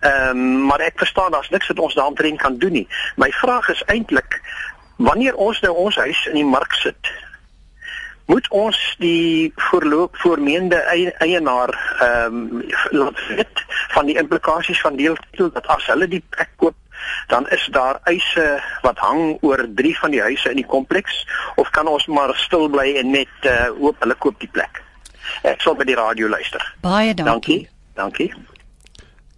Ehm 0.00 0.38
um, 0.38 0.64
maar 0.66 0.80
ek 0.80 0.98
verstaan 0.98 1.30
daar's 1.32 1.50
niks 1.50 1.68
wat 1.68 1.78
ons 1.78 1.94
daaroor 1.94 2.36
kan 2.36 2.58
doen 2.58 2.72
nie. 2.72 2.88
My 3.16 3.30
vraag 3.30 3.68
is 3.68 3.82
eintlik 3.86 4.40
Wanneer 4.96 5.34
ons 5.36 5.60
nou 5.60 5.74
ons 5.76 5.96
huis 5.96 6.20
in 6.30 6.38
die 6.38 6.48
mark 6.48 6.72
sit, 6.80 7.10
moet 8.26 8.46
ons 8.48 8.78
die 8.98 9.52
voorloop 9.68 10.16
voormeende 10.22 10.78
eienaar 11.20 11.72
ehm 12.00 12.38
um, 12.40 12.62
laat 12.96 13.20
weet 13.28 13.65
van 13.96 14.08
die 14.08 14.18
implikasies 14.20 14.80
van 14.84 14.96
deeltitel 15.00 15.52
dat 15.52 15.66
as 15.72 15.86
hulle 15.92 16.08
die 16.08 16.22
plek 16.34 16.52
koop 16.62 16.76
dan 17.32 17.48
is 17.54 17.68
daar 17.72 18.00
eise 18.04 18.46
wat 18.82 18.98
hang 18.98 19.38
oor 19.40 19.64
drie 19.74 19.94
van 19.98 20.10
die 20.14 20.20
huise 20.20 20.50
in 20.50 20.60
die 20.60 20.66
kompleks 20.66 21.22
of 21.56 21.70
kan 21.70 21.88
ons 21.88 22.06
maar 22.06 22.34
stil 22.36 22.68
bly 22.72 22.92
en 23.00 23.10
net 23.10 23.48
uh, 23.48 23.68
hoop 23.78 24.00
hulle 24.04 24.16
koop 24.24 24.40
die 24.40 24.50
plek. 24.52 24.82
Ek 25.42 25.60
sal 25.64 25.76
by 25.78 25.86
die 25.88 25.98
radio 25.98 26.28
luister. 26.28 26.62
Baie 26.84 27.14
dankie. 27.14 27.66
Dankie. 27.94 28.30
dankie. 28.30 28.54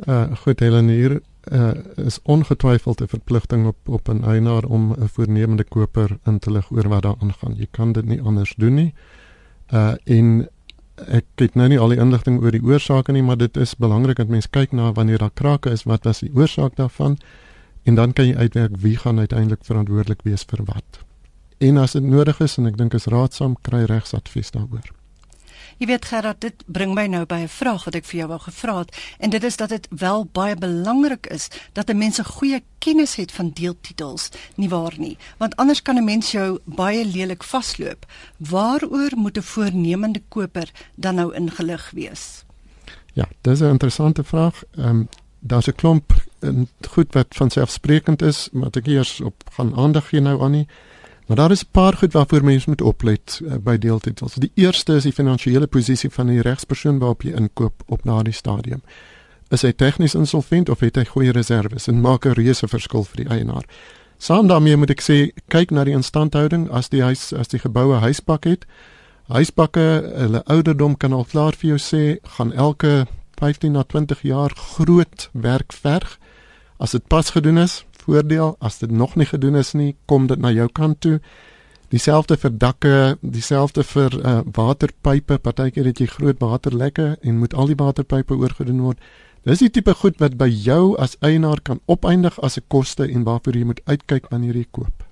Uh 0.07 0.37
goed 0.45 0.61
Helen 0.61 0.89
hier 0.89 1.21
uh, 1.53 1.73
is 2.07 2.21
ongetwyfeld 2.23 3.01
'n 3.01 3.09
verpligting 3.09 3.67
op 3.67 3.89
op 3.89 4.09
'n 4.09 4.25
eienaar 4.25 4.65
om 4.65 4.93
'n 4.93 5.09
voornemende 5.09 5.65
koper 5.65 6.19
in 6.25 6.39
te 6.39 6.51
lig 6.51 6.71
oor 6.71 6.89
wat 6.89 7.03
daar 7.03 7.19
aangaan. 7.21 7.55
Jy 7.57 7.67
kan 7.71 7.93
dit 7.93 8.05
nie 8.05 8.23
anders 8.23 8.55
doen 8.57 8.75
nie. 8.75 8.95
Uh 9.73 9.95
en 10.05 10.49
ek 11.07 11.25
het 11.41 11.55
nou 11.55 11.69
nie 11.69 11.79
al 11.79 11.95
die 11.95 12.01
inligting 12.03 12.41
oor 12.43 12.55
die 12.55 12.63
oorsake 12.65 13.13
nie, 13.13 13.23
maar 13.23 13.39
dit 13.39 13.57
is 13.57 13.77
belangrik 13.79 14.19
dat 14.19 14.29
mens 14.29 14.51
kyk 14.51 14.73
na 14.73 14.93
wanneer 14.93 15.19
daar 15.23 15.35
krake 15.35 15.71
is, 15.71 15.87
wat 15.89 16.05
was 16.05 16.21
die 16.25 16.33
oorsaak 16.35 16.77
daarvan? 16.77 17.19
En 17.85 17.95
dan 17.95 18.13
kan 18.13 18.27
jy 18.27 18.37
uitwerk 18.37 18.77
wie 18.83 18.97
gaan 18.97 19.19
uiteindelik 19.19 19.65
verantwoordelik 19.65 20.23
wees 20.23 20.45
vir 20.49 20.65
wat. 20.65 21.03
En 21.59 21.77
as 21.77 21.93
dit 21.93 22.03
nodig 22.03 22.41
is 22.41 22.59
en 22.59 22.67
ek 22.67 22.77
dink 22.79 22.95
is 22.95 23.07
raadsaam 23.07 23.57
kry 23.63 23.85
regsadvies 23.91 24.51
daaroor. 24.55 24.98
Jy 25.79 25.87
weet 25.87 26.09
Gerard, 26.11 26.41
dit 26.43 26.63
bring 26.67 26.91
my 26.95 27.07
nou 27.07 27.25
by 27.27 27.39
'n 27.45 27.49
vraag 27.49 27.85
wat 27.85 27.95
ek 27.95 28.05
vir 28.05 28.19
jou 28.19 28.29
wou 28.29 28.39
gevra 28.39 28.79
het 28.79 28.97
en 29.19 29.31
dit 29.31 29.45
is 29.45 29.57
dat 29.57 29.69
dit 29.69 29.87
wel 29.91 30.25
baie 30.33 30.57
belangrik 30.57 31.27
is 31.27 31.49
dat 31.73 31.91
'n 31.91 31.99
mens 31.99 32.19
'n 32.19 32.25
goeie 32.25 32.63
kennis 32.79 33.15
het 33.15 33.33
van 33.33 33.51
deeltitels, 33.51 34.31
nie 34.57 34.69
waar 34.69 34.95
nie? 34.99 35.17
Want 35.39 35.57
anders 35.57 35.83
kan 35.83 35.97
'n 35.97 36.05
mens 36.05 36.33
jou 36.33 36.59
baie 36.65 37.05
lelik 37.05 37.45
vasloop. 37.45 38.07
Waaroor 38.37 39.11
moet 39.17 39.39
'n 39.39 39.43
voornemende 39.43 40.23
koper 40.29 40.71
dan 40.95 41.15
nou 41.15 41.35
ingelig 41.35 41.91
wees? 41.95 42.45
Ja, 43.13 43.29
dis 43.41 43.61
'n 43.61 43.71
interessante 43.71 44.25
vraag. 44.25 44.63
Ehm 44.77 44.89
um, 44.89 45.09
daar's 45.39 45.67
'n 45.67 45.75
klomp 45.75 46.13
en 46.39 46.69
goed 46.89 47.13
wat 47.13 47.27
van 47.29 47.51
selfsprekend 47.51 48.23
is, 48.23 48.49
maar 48.53 48.69
ek 48.73 48.87
eers 48.87 49.21
op 49.21 49.43
gaan 49.53 49.77
aandag 49.77 50.09
gee 50.09 50.21
nou 50.21 50.43
aan 50.43 50.51
nie. 50.51 50.67
Maar 51.29 51.37
daar 51.37 51.51
is 51.51 51.63
'n 51.63 51.71
paar 51.71 51.93
goed 51.93 52.13
waarvoor 52.13 52.45
mense 52.45 52.69
moet 52.69 52.81
oplet 52.81 53.41
uh, 53.43 53.55
by 53.61 53.79
deeltitels. 53.79 54.35
Die 54.35 54.53
eerste 54.55 54.95
is 54.95 55.03
die 55.03 55.13
finansiële 55.13 55.67
posisie 55.67 56.11
van 56.11 56.27
die 56.27 56.41
regspersoon 56.41 56.99
waarop 56.99 57.23
jy 57.23 57.33
inkoop 57.33 57.83
op 57.87 58.01
daardie 58.03 58.33
stadium. 58.33 58.83
Is 59.49 59.63
hy 59.63 59.73
tegnies 59.73 60.15
insolvent 60.15 60.69
of 60.69 60.81
het 60.81 60.97
hy 60.97 61.05
goeie 61.05 61.33
reserves 61.33 61.87
en 61.87 62.01
maak 62.01 62.25
'n 62.25 62.33
reuse 62.33 62.69
verskil 62.69 63.05
vir 63.05 63.17
die 63.17 63.29
eienaar? 63.29 63.65
Saam 64.19 64.47
daarmee 64.47 64.77
moet 64.77 64.91
ek 64.91 65.03
sê 65.03 65.31
kyk 65.49 65.71
na 65.71 65.85
die 65.85 65.95
instandhouding 65.95 66.71
as 66.71 66.89
die 66.89 67.03
huis 67.03 67.33
as 67.33 67.49
die 67.49 67.59
geboue 67.59 67.95
huispak 68.03 68.45
het. 68.45 68.67
Huispakke, 69.29 70.13
hulle 70.17 70.43
ouderdom 70.45 70.97
kan 70.97 71.13
al 71.13 71.25
klaar 71.25 71.53
vir 71.53 71.69
jou 71.69 71.79
sê 71.79 72.19
gaan 72.23 72.53
elke 72.53 73.07
15 73.39 73.73
na 73.73 73.83
20 73.83 74.23
jaar 74.23 74.51
groot 74.57 75.31
werk 75.33 75.73
verg. 75.73 76.19
As 76.79 76.91
dit 76.91 77.07
pas 77.07 77.31
gedoen 77.31 77.59
is, 77.59 77.85
voordeel. 78.09 78.57
As 78.65 78.81
dit 78.81 78.91
nog 78.91 79.17
nie 79.17 79.29
gedoen 79.29 79.61
is 79.61 79.75
nie, 79.77 79.95
kom 80.07 80.27
dit 80.31 80.41
na 80.41 80.53
jou 80.55 80.69
kant 80.73 81.01
toe. 81.05 81.19
Dieselfde 81.93 82.37
vir 82.37 82.53
dakke, 82.61 82.97
dieselfde 83.21 83.85
vir 83.85 84.17
uh, 84.21 84.41
waterpype. 84.57 85.39
Partykeer 85.45 85.89
het 85.89 86.03
jy 86.03 86.09
groot 86.13 86.41
waterlekke 86.41 87.15
en 87.23 87.41
moet 87.41 87.57
al 87.57 87.73
die 87.73 87.79
waterpype 87.81 88.37
oorgedoen 88.37 88.85
word. 88.85 89.01
Dis 89.49 89.63
die 89.63 89.71
tipe 89.73 89.95
goed 89.97 90.19
wat 90.21 90.37
by 90.37 90.49
jou 90.51 90.97
as 91.01 91.17
eienaar 91.25 91.63
kan 91.65 91.81
opeindig 91.87 92.37
as 92.45 92.59
'n 92.59 92.67
koste 92.69 93.09
en 93.09 93.25
waarvoor 93.25 93.57
jy 93.57 93.65
moet 93.65 93.81
uitkyk 93.87 94.29
wanneer 94.31 94.57
jy 94.57 94.67
koop. 94.71 95.05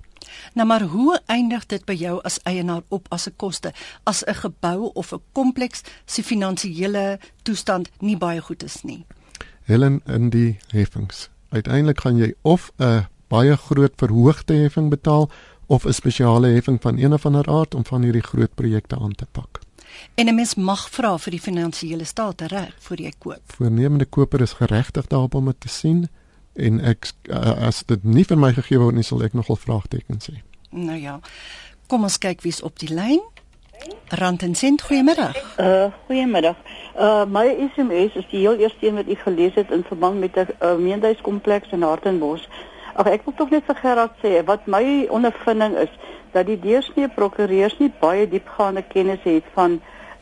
Nou 0.53 0.67
maar 0.67 0.83
hoe 0.83 1.19
eindig 1.25 1.65
dit 1.65 1.85
by 1.85 1.93
jou 1.93 2.19
as 2.23 2.39
eienaar 2.43 2.83
op 2.89 3.07
as 3.09 3.27
'n 3.27 3.33
koste 3.37 3.73
as 4.03 4.23
'n 4.25 4.33
gebou 4.33 4.91
of 4.93 5.13
'n 5.13 5.21
kompleks 5.31 5.81
se 6.05 6.23
finansiële 6.23 7.19
toestand 7.43 7.89
nie 7.99 8.17
baie 8.17 8.41
goed 8.41 8.63
is 8.63 8.83
nie? 8.83 9.05
Helen 9.63 10.01
in 10.05 10.29
die 10.29 10.57
heffings 10.69 11.29
uiteindelik 11.49 12.01
gaan 12.01 12.17
jy 12.17 12.33
of 12.41 12.71
'n 12.77 13.07
baie 13.27 13.55
groot 13.55 13.93
verhoogde 13.95 14.53
heffing 14.53 14.89
betaal 14.89 15.29
of 15.67 15.85
'n 15.85 15.93
spesiale 15.93 16.47
heffing 16.47 16.81
van 16.81 16.97
een 16.97 17.13
of 17.13 17.25
ander 17.25 17.47
aard 17.47 17.75
om 17.75 17.85
van 17.85 18.01
hierdie 18.01 18.23
groot 18.23 18.53
projekte 18.55 18.99
aan 18.99 19.15
te 19.15 19.25
pak. 19.31 19.59
En 20.15 20.27
'n 20.27 20.35
mens 20.35 20.55
mag 20.55 20.89
vra 20.89 21.17
vir 21.17 21.31
die 21.31 21.41
finansiële 21.41 22.03
staat 22.03 22.41
reg 22.41 22.75
voor 22.79 22.99
jy 23.01 23.13
koop. 23.17 23.41
Voornemende 23.45 24.05
koper 24.05 24.41
is 24.41 24.53
geregtig 24.53 25.07
daarop 25.07 25.35
om 25.35 25.45
dit 25.45 25.59
te 25.59 25.69
sien 25.69 26.09
en 26.53 26.79
ek 26.79 27.11
as 27.57 27.83
dit 27.85 28.03
nie 28.03 28.23
vir 28.23 28.37
my 28.37 28.53
gegee 28.53 28.79
word 28.79 28.95
nie 28.95 29.03
sal 29.03 29.23
ek 29.23 29.33
nogal 29.33 29.55
vraagtekens 29.55 30.27
hê. 30.27 30.41
Nou 30.69 30.97
ja. 30.99 31.19
Kom 31.87 32.03
ons 32.03 32.17
kyk 32.17 32.41
wie's 32.41 32.61
op 32.61 32.79
die 32.79 32.93
lyn. 32.93 33.21
Rand 34.09 34.41
en 34.41 34.55
Sint, 34.55 34.81
goeiemiddag. 34.81 35.57
Uh, 35.59 35.85
goeiemiddag. 36.05 36.55
Uh, 36.99 37.25
my 37.27 37.69
SMS 37.75 38.15
is 38.15 38.27
die 38.29 38.39
heel 38.39 38.55
eerste 38.55 38.87
een 38.87 38.95
wat 38.95 39.09
ek 39.11 39.19
gelees 39.19 39.55
het 39.59 39.71
in 39.71 39.83
verband 39.83 40.19
met 40.19 40.35
'n 40.35 40.47
uh, 40.63 40.75
meenhuiskompleks 40.75 41.71
in 41.71 41.81
Hartenbos. 41.81 42.47
Ag 42.95 43.07
ek 43.07 43.25
wil 43.25 43.33
tog 43.35 43.49
net 43.49 43.63
vir 43.67 43.75
Gerard 43.75 44.15
sê 44.23 44.43
wat 44.45 44.65
my 44.65 45.07
ondervinding 45.09 45.75
is 45.77 45.91
dat 46.31 46.45
die 46.45 46.59
deursnee 46.59 47.07
prokureurs 47.07 47.77
nie 47.77 47.91
baie 47.99 48.29
diepgaande 48.29 48.81
kennis 48.81 49.23
het 49.23 49.43
van 49.53 49.81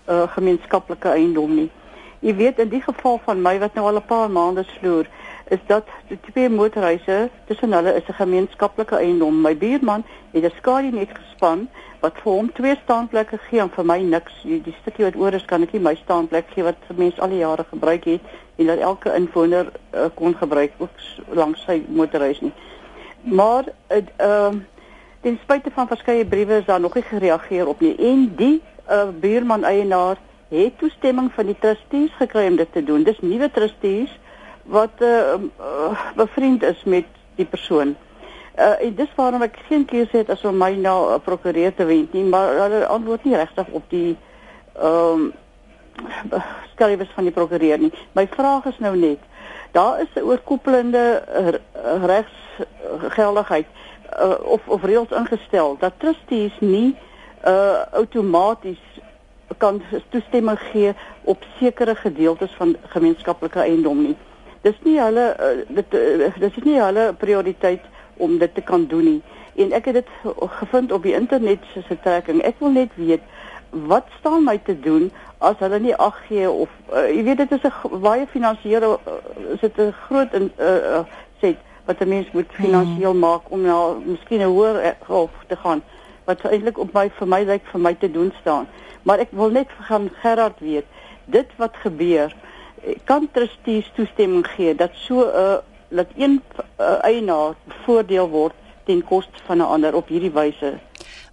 uh, 0.09 0.23
gemeenskaplike 0.33 1.09
eiendom 1.09 1.55
nie. 1.55 1.69
Jy 2.19 2.35
weet 2.35 2.59
in 2.59 2.69
die 2.69 2.81
geval 2.81 3.21
van 3.25 3.41
my 3.41 3.59
wat 3.59 3.73
nou 3.73 3.85
al 3.85 4.01
'n 4.01 4.05
paar 4.05 4.29
maande 4.31 4.63
sloer, 4.63 5.05
is 5.47 5.59
dat 5.67 5.87
die 6.07 6.19
twee 6.31 6.49
motorhuise 6.49 7.29
tussen 7.45 7.73
hulle 7.73 7.95
is 7.95 8.07
'n 8.07 8.13
gemeenskaplike 8.13 8.95
eiendom. 8.95 9.41
My 9.41 9.57
buurman 9.57 10.03
het 10.31 10.43
'n 10.43 10.57
skadu 10.57 10.91
net 10.91 11.09
gespan 11.13 11.69
wat 11.99 12.13
vir 12.23 12.31
hom 12.31 12.51
twee 12.53 12.75
staanplekke 12.83 13.37
gee 13.37 13.59
en 13.59 13.69
vir 13.69 13.85
my 13.85 13.99
niks. 14.01 14.33
Die, 14.43 14.61
die 14.61 14.75
stukkie 14.81 15.05
wat 15.05 15.15
oor 15.15 15.33
is 15.33 15.45
kan 15.45 15.61
ek 15.61 15.71
nie 15.73 15.81
my 15.81 15.95
staanplek 15.95 16.45
gee 16.53 16.63
wat 16.63 16.75
mense 16.95 17.21
al 17.21 17.29
die 17.29 17.43
jare 17.43 17.65
gebruik 17.69 18.05
het 18.05 18.21
en 18.55 18.65
dat 18.65 18.79
elke 18.79 19.15
inwoner 19.15 19.71
uh, 19.93 20.05
kon 20.13 20.35
gebruik 20.35 20.71
ook 20.77 20.89
langs 21.33 21.63
sy 21.63 21.83
motorhuis 21.87 22.41
nie. 22.41 22.53
Maar 23.21 23.63
ehm 23.87 24.05
uh, 24.19 24.61
ten 25.21 25.39
spyte 25.41 25.71
van 25.73 25.87
verskeie 25.87 26.25
briewe 26.25 26.57
is 26.57 26.65
daar 26.65 26.79
nog 26.79 26.93
nie 26.93 27.03
gereageer 27.03 27.67
op 27.67 27.79
nie 27.79 27.95
en 27.97 28.33
die 28.35 28.61
uh, 28.89 29.07
buurman 29.19 29.63
eienaar 29.63 30.17
het 30.49 30.77
toestemming 30.77 31.31
van 31.33 31.45
die 31.45 31.57
trustees 31.59 32.11
gekry 32.17 32.47
om 32.47 32.55
dit 32.55 32.71
te 32.71 32.83
doen. 32.83 33.03
Dis 33.03 33.19
nuwe 33.19 33.51
trustees 33.51 34.19
wat 34.65 34.89
uh, 34.99 35.33
uh, 35.59 35.99
bevriend 36.15 36.63
is 36.63 36.83
met 36.83 37.05
die 37.35 37.45
persoon. 37.45 37.95
Uh, 38.57 38.81
en 38.81 38.95
dis 38.95 39.09
waarom 39.15 39.41
ek 39.41 39.57
geen 39.67 39.85
keuse 39.85 40.17
het 40.17 40.29
as 40.29 40.43
om 40.47 40.57
my 40.57 40.71
nou 40.79 41.13
'n 41.13 41.21
prokureur 41.21 41.73
te 41.75 41.85
wend 41.85 42.13
nie, 42.13 42.23
maar 42.23 42.55
hulle 42.55 42.85
antwoord 42.87 43.23
nie 43.23 43.35
regtig 43.35 43.67
op 43.67 43.83
die 43.89 44.17
ehm 44.75 45.11
um, 45.11 45.33
skryfers 46.71 47.11
van 47.15 47.23
die 47.23 47.33
prokureur 47.33 47.79
nie. 47.79 47.91
My 48.11 48.27
vraag 48.27 48.65
is 48.65 48.79
nou 48.79 48.95
net, 48.97 49.19
daar 49.71 50.01
is 50.01 50.07
'n 50.15 50.23
oorkoepelende 50.23 51.23
regsgeldigheid 52.03 53.67
uh, 54.19 54.39
of 54.43 54.67
of 54.67 54.83
reëls 54.83 55.11
ingestel 55.11 55.75
dat 55.79 55.93
trustees 55.97 56.59
nie 56.59 56.95
uh 57.45 57.81
outomaties 57.91 58.81
kan 59.57 59.81
toestemming 60.09 60.59
gee 60.59 60.93
op 61.23 61.43
sekere 61.59 61.95
gedeeltes 61.95 62.51
van 62.57 62.75
gemeenskaplike 62.87 63.59
eiendom 63.59 64.01
nie 64.01 64.15
dis 64.65 64.81
nie 64.87 64.97
hulle 64.99 65.25
uh, 65.37 65.53
dit 65.77 65.97
uh, 65.99 66.29
dis 66.41 66.59
nie 66.65 66.79
hulle 66.81 67.13
prioriteit 67.21 67.85
om 68.17 68.37
dit 68.41 68.53
te 68.55 68.63
kan 68.65 68.87
doen 68.91 69.05
nie. 69.05 69.21
En 69.61 69.71
ek 69.77 69.85
het 69.91 70.01
dit 70.01 70.11
gevind 70.59 70.91
op 70.91 71.03
die 71.03 71.15
internet 71.15 71.63
se 71.73 71.97
trekking. 72.03 72.41
Ek 72.43 72.59
wil 72.63 72.73
net 72.75 72.95
weet 72.99 73.23
wat 73.69 74.07
staan 74.19 74.43
my 74.47 74.57
te 74.63 74.75
doen 74.79 75.11
as 75.43 75.59
hulle 75.59 75.79
nie 75.79 75.95
ag 75.95 76.17
gee 76.27 76.49
of 76.49 76.71
uh, 76.93 77.07
jy 77.11 77.23
weet 77.27 77.43
dit 77.43 77.51
is 77.57 77.65
'n 77.67 77.99
baie 78.01 78.27
finansiële 78.27 78.87
uh, 78.87 79.53
is 79.53 79.59
dit 79.59 79.77
'n 79.77 79.91
groot 80.07 80.33
in 80.33 80.51
uh, 80.59 80.75
uh, 80.95 81.03
set 81.41 81.57
wat 81.85 81.99
'n 81.99 82.07
mens 82.07 82.31
moet 82.31 82.51
finansiëel 82.51 83.11
hmm. 83.11 83.19
maak 83.19 83.51
om 83.51 83.61
na 83.61 83.93
miskien 84.05 84.41
'n 84.41 84.53
hoër 84.55 84.95
hof 85.07 85.31
te 85.47 85.55
gaan 85.55 85.83
wat 86.25 86.41
eintlik 86.41 86.77
op 86.77 86.93
my 86.93 87.09
vir 87.09 87.27
my 87.27 87.43
lyk 87.43 87.61
vir 87.71 87.79
my 87.79 87.93
te 87.93 88.11
doen 88.11 88.33
staan. 88.41 88.67
Maar 89.03 89.19
ek 89.19 89.31
wil 89.31 89.49
net 89.49 89.69
gaan 89.79 90.09
Gerard 90.21 90.59
weet 90.59 90.85
dit 91.25 91.49
wat 91.57 91.75
gebeur 91.83 92.33
kan 93.03 93.29
trustees 93.31 93.91
toestemming 93.95 94.47
gee 94.47 94.75
dat 94.75 94.91
so 94.93 95.21
'n 95.21 95.35
uh, 95.35 95.57
dat 95.87 96.07
een 96.17 96.41
uh, 96.79 97.03
eienaar 97.03 97.53
voordeel 97.85 98.29
word 98.29 98.53
ten 98.83 99.03
koste 99.03 99.39
van 99.45 99.57
'n 99.57 99.61
ander 99.61 99.95
op 99.95 100.07
hierdie 100.07 100.31
wyse. 100.31 100.79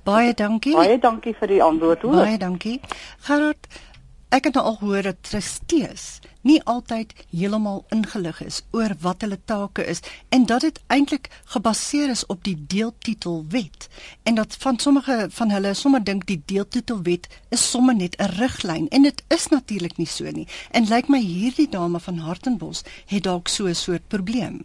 Baie 0.02 0.34
dankie. 0.34 0.74
Baie 0.74 0.98
dankie 0.98 1.34
vir 1.38 1.48
die 1.48 1.62
antwoord 1.62 2.02
hoor. 2.02 2.14
Baie 2.14 2.38
dankie. 2.38 2.80
Gerard, 3.18 3.66
ek 4.32 4.48
het 4.48 4.54
nou 4.56 4.64
al 4.64 4.76
gehoor 4.80 5.04
dat 5.04 5.24
trustees 5.28 6.04
nie 6.48 6.58
altyd 6.72 7.12
heeltemal 7.30 7.82
ingelig 7.94 8.40
is 8.44 8.62
oor 8.72 8.94
wat 9.04 9.20
hulle 9.24 9.38
take 9.50 9.84
is 9.92 10.00
en 10.32 10.46
dat 10.48 10.64
dit 10.64 10.80
eintlik 10.96 11.28
gebaseer 11.54 12.10
is 12.14 12.24
op 12.32 12.40
die 12.48 12.56
deeltitelwet 12.74 13.88
en 14.22 14.40
dat 14.40 14.56
van 14.64 14.78
sommige 14.78 15.26
van 15.36 15.52
hulle 15.52 15.74
sommer 15.74 16.04
dink 16.04 16.26
die 16.30 16.40
deeltitelwet 16.54 17.28
is 17.50 17.68
sommer 17.70 17.94
net 17.94 18.16
'n 18.16 18.32
riglyn 18.38 18.88
en 18.88 19.02
dit 19.02 19.22
is 19.28 19.48
natuurlik 19.48 19.96
nie 19.96 20.08
so 20.08 20.30
nie 20.30 20.48
en 20.70 20.88
lyk 20.88 21.08
my 21.08 21.20
hierdie 21.20 21.68
dame 21.68 22.00
van 22.00 22.18
Hartenbos 22.18 22.82
het 23.06 23.22
dalk 23.22 23.48
so 23.48 23.66
'n 23.66 23.74
soort 23.74 24.08
probleem. 24.08 24.64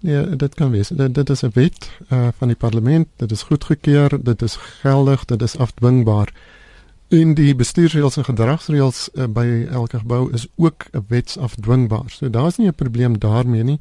Nee, 0.00 0.36
dit 0.36 0.54
kan 0.54 0.70
wees. 0.70 0.88
Dit, 0.88 1.14
dit 1.14 1.30
is 1.30 1.42
'n 1.42 1.50
wet 1.54 1.90
uh, 2.12 2.28
van 2.36 2.48
die 2.48 2.56
parlement. 2.56 3.08
Dit 3.16 3.30
is 3.30 3.42
goedgekeur, 3.42 4.24
dit 4.24 4.42
is 4.42 4.56
geldig, 4.56 5.24
dit 5.24 5.42
is 5.42 5.56
afdwingbaar. 5.56 6.32
En 7.08 7.34
die 7.34 7.54
bestuursreëls 7.54 8.16
en 8.16 8.24
gedragsreëls 8.24 9.08
uh, 9.14 9.26
by 9.28 9.66
elke 9.70 9.98
gebou 9.98 10.32
is 10.32 10.46
ook 10.56 10.86
wetsafdwingbaar. 11.08 12.10
So 12.10 12.30
daar's 12.30 12.56
nie 12.56 12.68
'n 12.68 12.74
probleem 12.74 13.18
daarmee 13.18 13.62
nie. 13.62 13.80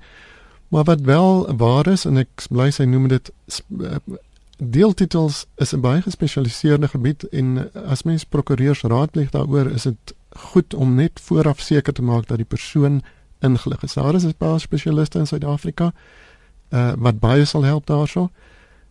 Maar 0.67 0.83
wat 0.83 1.01
wel 1.01 1.55
waar 1.55 1.87
is 1.87 2.05
en 2.05 2.17
ek 2.17 2.45
bly 2.49 2.71
sy 2.71 2.83
noem 2.83 3.07
dit 3.07 3.31
uh, 3.79 3.95
deeltitels 4.57 5.45
is 5.55 5.73
'n 5.73 5.79
baie 5.79 6.01
gespesialiseerde 6.01 6.87
gebied 6.87 7.23
en 7.23 7.73
as 7.73 8.03
mens 8.03 8.23
prokureurs 8.23 8.81
raadpleeg 8.81 9.29
daaroor, 9.29 9.71
is 9.71 9.83
dit 9.83 10.13
goed 10.29 10.73
om 10.73 10.95
net 10.95 11.19
vooraf 11.23 11.59
seker 11.59 11.93
te 11.93 12.01
maak 12.01 12.27
dat 12.27 12.37
die 12.37 12.45
persoon 12.45 13.01
ingelig 13.39 13.83
is. 13.83 13.93
Daar 13.93 14.15
is 14.15 14.23
'n 14.23 14.33
paar 14.37 14.59
spesialiste 14.59 15.19
in 15.19 15.27
Suid-Afrika 15.27 15.93
uh 16.69 16.93
wat 16.97 17.19
baie 17.19 17.45
sal 17.45 17.63
help 17.63 17.85
daarso. 17.85 18.29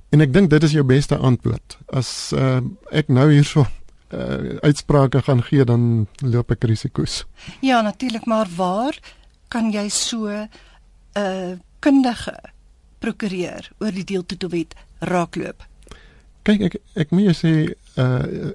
En 0.08 0.20
ek 0.20 0.32
dink 0.32 0.50
dit 0.50 0.62
is 0.62 0.72
jou 0.72 0.84
beste 0.84 1.16
antwoord. 1.16 1.78
As 1.86 2.32
uh 2.34 2.60
ek 2.90 3.08
nou 3.08 3.32
hierso 3.32 3.66
uh 4.12 4.58
uitsprake 4.60 5.22
gaan 5.22 5.42
gee 5.42 5.64
dan 5.64 6.06
loop 6.20 6.50
ek 6.50 6.64
risiko's. 6.64 7.24
Ja, 7.60 7.80
natuurlik, 7.82 8.24
maar 8.24 8.48
waar 8.56 8.98
kan 9.48 9.72
jy 9.72 9.88
so 9.88 10.28
'n 10.28 10.48
uh, 11.16 11.58
kundige 11.78 12.36
prokureur 12.98 13.70
oor 13.78 13.92
die 13.92 14.04
deeltitelwet 14.04 14.74
raakloop? 14.98 15.66
Kyk 16.42 16.60
ek 16.60 16.76
ek 16.94 17.10
moet 17.10 17.30
jou 17.30 17.34
sê 17.34 17.54
uh 17.96 18.52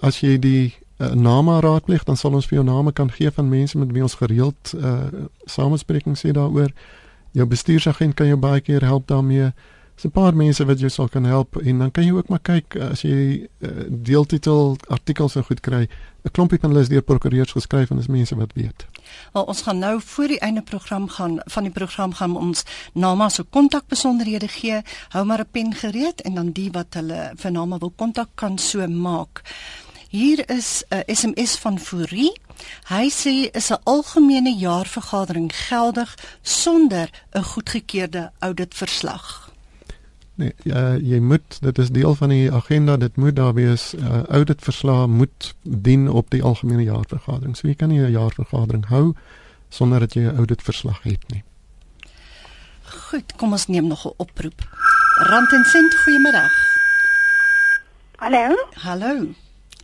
as 0.00 0.20
jy 0.20 0.38
die 0.38 0.74
uh, 0.98 1.12
name 1.12 1.60
raadpleeg, 1.60 2.04
dan 2.04 2.16
sal 2.16 2.34
ons 2.34 2.46
vir 2.46 2.60
jou 2.60 2.66
name 2.66 2.92
kan 2.92 3.10
gee 3.10 3.30
van 3.30 3.48
mense 3.48 3.78
met 3.78 3.92
wie 3.92 4.02
ons 4.02 4.18
gereeld 4.20 4.74
uh 4.74 5.28
samesprekings 5.44 6.20
sê 6.20 6.32
daaroor. 6.32 6.72
Jou 7.32 7.46
bestuursagent 7.46 8.14
kan 8.14 8.26
jou 8.26 8.36
baie 8.36 8.60
keer 8.60 8.84
help 8.84 9.06
daarmee. 9.06 9.52
Dis 9.94 10.04
'n 10.04 10.10
paar 10.10 10.34
mense 10.34 10.64
wat 10.64 10.78
jou 10.78 10.90
sal 10.90 11.08
kan 11.08 11.24
help 11.24 11.56
en 11.56 11.78
dan 11.78 11.90
kan 11.90 12.04
jy 12.04 12.12
ook 12.12 12.28
maar 12.28 12.42
kyk 12.42 12.76
as 12.76 13.02
jy 13.02 13.46
uh, 13.60 13.68
deeltitel 13.88 14.76
artikels 14.88 15.36
en 15.36 15.44
goed 15.44 15.60
kry. 15.60 15.88
'n 16.24 16.30
Klompie 16.30 16.58
van 16.58 16.70
hulle 16.70 16.82
is 16.82 16.88
deur 16.88 17.02
prokureurs 17.02 17.52
geskryf 17.52 17.90
en 17.90 17.96
dis 17.96 18.06
mense 18.06 18.36
wat 18.36 18.52
weet. 18.54 18.86
Wel 19.32 19.44
ons 19.44 19.62
gaan 19.62 19.78
nou 19.78 20.00
voor 20.00 20.28
die 20.28 20.38
einde 20.38 20.62
program 20.62 21.08
gaan 21.08 21.40
van 21.44 21.62
die 21.62 21.72
program 21.72 22.12
gaan 22.12 22.36
ons 22.36 22.64
Nama 22.92 23.28
se 23.28 23.42
kontakbesonderhede 23.42 24.48
gee. 24.48 24.82
Hou 25.08 25.24
maar 25.24 25.40
'n 25.40 25.50
pen 25.50 25.74
gereed 25.74 26.20
en 26.20 26.34
dan 26.34 26.50
die 26.50 26.70
wat 26.70 26.94
hulle 26.94 27.32
vir 27.36 27.52
Nama 27.52 27.78
wil 27.78 27.92
kontak 27.96 28.28
kan 28.34 28.58
so 28.58 28.86
maak. 28.86 29.42
Hier 30.08 30.50
is 30.50 30.84
'n 30.88 31.02
SMS 31.06 31.56
van 31.56 31.78
Fourie. 31.78 32.40
Hy 32.88 33.10
sê 33.10 33.50
is 33.50 33.70
'n 33.70 33.82
algemene 33.84 34.54
jaarvergadering 34.56 35.56
geldig 35.56 36.18
sonder 36.42 37.10
'n 37.32 37.42
goedgekeurde 37.42 38.30
auditverslag. 38.38 39.53
Nee, 40.34 40.52
ja, 40.66 40.94
jy 40.98 41.20
moet 41.22 41.58
dit 41.62 41.78
is 41.78 41.90
deel 41.94 42.14
van 42.14 42.28
die 42.28 42.52
agenda, 42.52 42.96
dit 42.96 43.16
moet 43.16 43.36
daar 43.36 43.54
wees. 43.54 43.94
Uh, 43.94 44.22
auditverslag 44.22 45.06
moet 45.06 45.54
dien 45.62 46.08
op 46.10 46.30
die 46.30 46.42
algemene 46.42 46.82
jaarvergadering. 46.82 47.56
So 47.56 47.68
jy 47.68 47.74
kan 47.74 47.88
nie 47.88 48.00
'n 48.00 48.10
jaarvergadering 48.10 48.86
hou 48.86 49.14
sonder 49.68 50.00
dat 50.00 50.14
jy 50.14 50.22
'n 50.22 50.36
auditverslag 50.36 51.02
het 51.02 51.24
nie. 51.28 51.42
Goed, 52.82 53.36
kom 53.36 53.52
ons 53.52 53.66
neem 53.66 53.86
nog 53.86 54.06
'n 54.06 54.14
oproep. 54.16 54.60
Rand 55.14 55.52
en 55.52 55.64
sent, 55.64 55.94
goeiemiddag. 55.94 56.52
Hallo. 58.16 58.56
Hallo. 58.72 59.26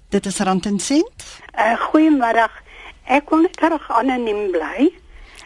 Dit 0.09 0.26
is 0.26 0.38
Rand 0.38 0.66
en 0.66 0.78
Sent. 0.78 1.25
Uh, 1.59 1.80
Goeiemiddag. 1.80 2.50
Ek 3.04 3.25
kon 3.25 3.42
net 3.42 3.57
terug 3.57 3.90
anoniem 3.90 4.50
bly. 4.50 4.90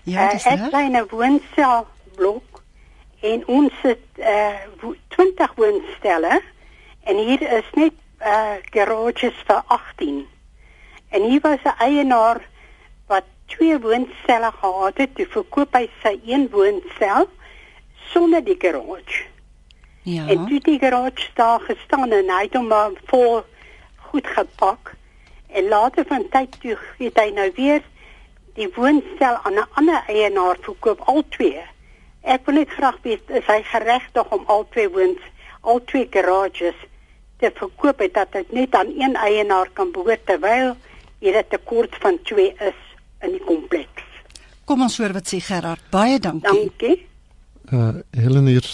Ja, 0.05 0.31
dis 0.31 0.45
uh, 0.47 0.53
ek 0.53 0.59
reg. 0.59 0.71
bly 0.71 0.83
in 0.89 0.97
'n 0.97 1.07
woonstel 1.11 1.87
blok 2.17 2.54
en 3.25 3.47
ons 3.47 3.73
het 3.83 4.05
uh, 4.21 4.61
wo- 4.81 4.97
20 5.09 5.55
woonstelle 5.55 6.41
en 7.05 7.17
hier 7.17 7.43
is 7.59 7.69
net 7.75 7.93
uh, 8.21 8.57
garages 8.73 9.37
vir 9.47 9.63
18. 9.67 10.27
En 11.09 11.23
hier 11.23 11.41
was 11.41 11.63
'n 11.65 11.79
eienaar 11.79 12.41
wat 13.07 13.25
twee 13.47 13.79
woonstelle 13.79 14.51
gehad 14.61 14.97
het, 14.97 15.15
toe 15.15 15.27
verkoop 15.27 15.77
hy 15.77 15.89
sy 16.03 16.21
een 16.25 16.49
woonstel 16.51 17.29
sonder 18.13 18.45
die 18.45 18.57
garage. 18.59 19.25
Ja. 20.03 20.29
En 20.29 20.47
toe 20.47 20.61
die 20.61 20.79
garage 20.79 21.29
daar 21.35 21.61
gestaan 21.61 22.13
en 22.13 22.31
hy 22.31 22.43
het 22.43 22.55
hom 22.55 22.67
maar 22.67 22.91
vol 23.05 23.45
goed 23.97 24.27
gepak. 24.27 24.95
En 25.49 25.69
later 25.69 26.05
van 26.09 26.29
tyd 26.29 26.61
toe 26.61 26.79
het 26.99 27.19
hy 27.21 27.31
nou 27.31 27.51
weer 27.55 27.83
die 28.55 28.69
woonstel 28.75 29.37
aan 29.43 29.55
'n 29.55 29.69
ander 29.73 30.03
eienaar 30.07 30.57
verkoop 30.61 31.01
al 31.01 31.23
twee. 31.29 31.63
Ek 32.25 32.47
wil 32.47 32.55
net 32.55 32.73
graag 32.73 32.99
weet 33.03 33.31
is 33.31 33.47
hy 33.47 33.61
geregtig 33.69 34.33
om 34.33 34.45
al 34.47 34.67
twee 34.73 34.89
woons 34.89 35.21
al 35.61 35.81
twee 35.85 36.09
garages 36.11 36.77
te 37.41 37.51
verkoop 37.55 38.01
het 38.05 38.15
dat 38.15 38.33
dit 38.33 38.53
net 38.53 38.75
aan 38.75 38.93
een 38.97 39.17
eienaar 39.17 39.69
kan 39.73 39.93
behoort 39.93 40.27
terwyl 40.27 40.77
hier 41.21 41.37
'n 41.39 41.49
tekort 41.49 41.97
van 42.01 42.19
twee 42.23 42.55
is 42.59 42.81
in 43.21 43.31
die 43.31 43.45
kompleks. 43.45 44.05
Kom 44.65 44.83
ons 44.83 44.99
hoor 44.99 45.13
wat 45.13 45.29
sê 45.29 45.41
Gerard. 45.41 45.81
Baie 45.91 46.19
dankie. 46.19 46.53
Dankie. 46.53 47.07
Uh 47.73 47.89
Helen 48.11 48.47
hier 48.47 48.65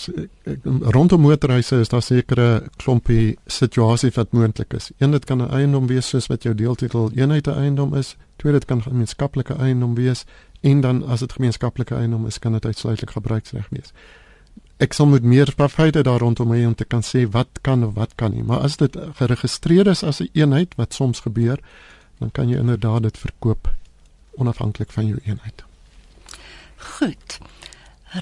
rondom 0.82 1.20
motorhuise 1.20 1.80
is 1.80 1.88
daar 1.88 2.02
sekere 2.02 2.62
klompie 2.76 3.38
situasies 3.46 4.14
wat 4.14 4.32
moontlik 4.32 4.72
is. 4.72 4.90
Een 4.98 5.10
dit 5.10 5.24
kan 5.24 5.42
'n 5.42 5.50
eiendom 5.50 5.86
wees 5.86 6.08
soos 6.08 6.26
wat 6.26 6.42
jou 6.42 6.54
deeltitel 6.54 7.10
eenheid 7.14 7.46
'n 7.46 7.58
eiendom 7.58 7.94
is. 7.94 8.16
Twee 8.36 8.52
dit 8.52 8.64
kan 8.64 8.82
gemeenskaplike 8.82 9.54
eiendom 9.54 9.94
wees 9.94 10.24
en 10.60 10.80
dan 10.80 11.02
as 11.08 11.20
dit 11.20 11.32
gemeenskaplike 11.32 11.94
eiendom 11.94 12.26
is, 12.26 12.38
kan 12.38 12.52
dit 12.52 12.64
uitsluitlik 12.64 13.10
gebruiksreg 13.10 13.68
wees. 13.70 13.92
Ek 14.80 14.92
sal 14.96 15.06
moet 15.06 15.24
meer 15.24 15.52
feite 15.68 16.02
daar 16.02 16.20
rondom 16.20 16.52
hê 16.52 16.64
om 16.66 16.74
te 16.74 16.84
kan 16.84 17.02
sê 17.04 17.26
wat 17.30 17.60
kan 17.60 17.84
of 17.84 17.94
wat 17.94 18.14
kan 18.14 18.32
nie, 18.32 18.42
maar 18.42 18.64
as 18.64 18.76
dit 18.76 18.96
geregistreer 19.18 19.86
is 19.86 20.02
as 20.02 20.20
'n 20.20 20.30
eenheid 20.32 20.74
wat 20.76 20.94
soms 20.94 21.20
gebeur, 21.20 21.58
dan 22.18 22.30
kan 22.30 22.48
jy 22.48 22.58
inderdaad 22.58 23.02
dit 23.02 23.18
verkoop 23.18 23.68
onafhanklik 24.36 24.90
van 24.90 25.06
jou 25.06 25.18
eenheid. 25.24 25.64
Goed. 26.76 27.38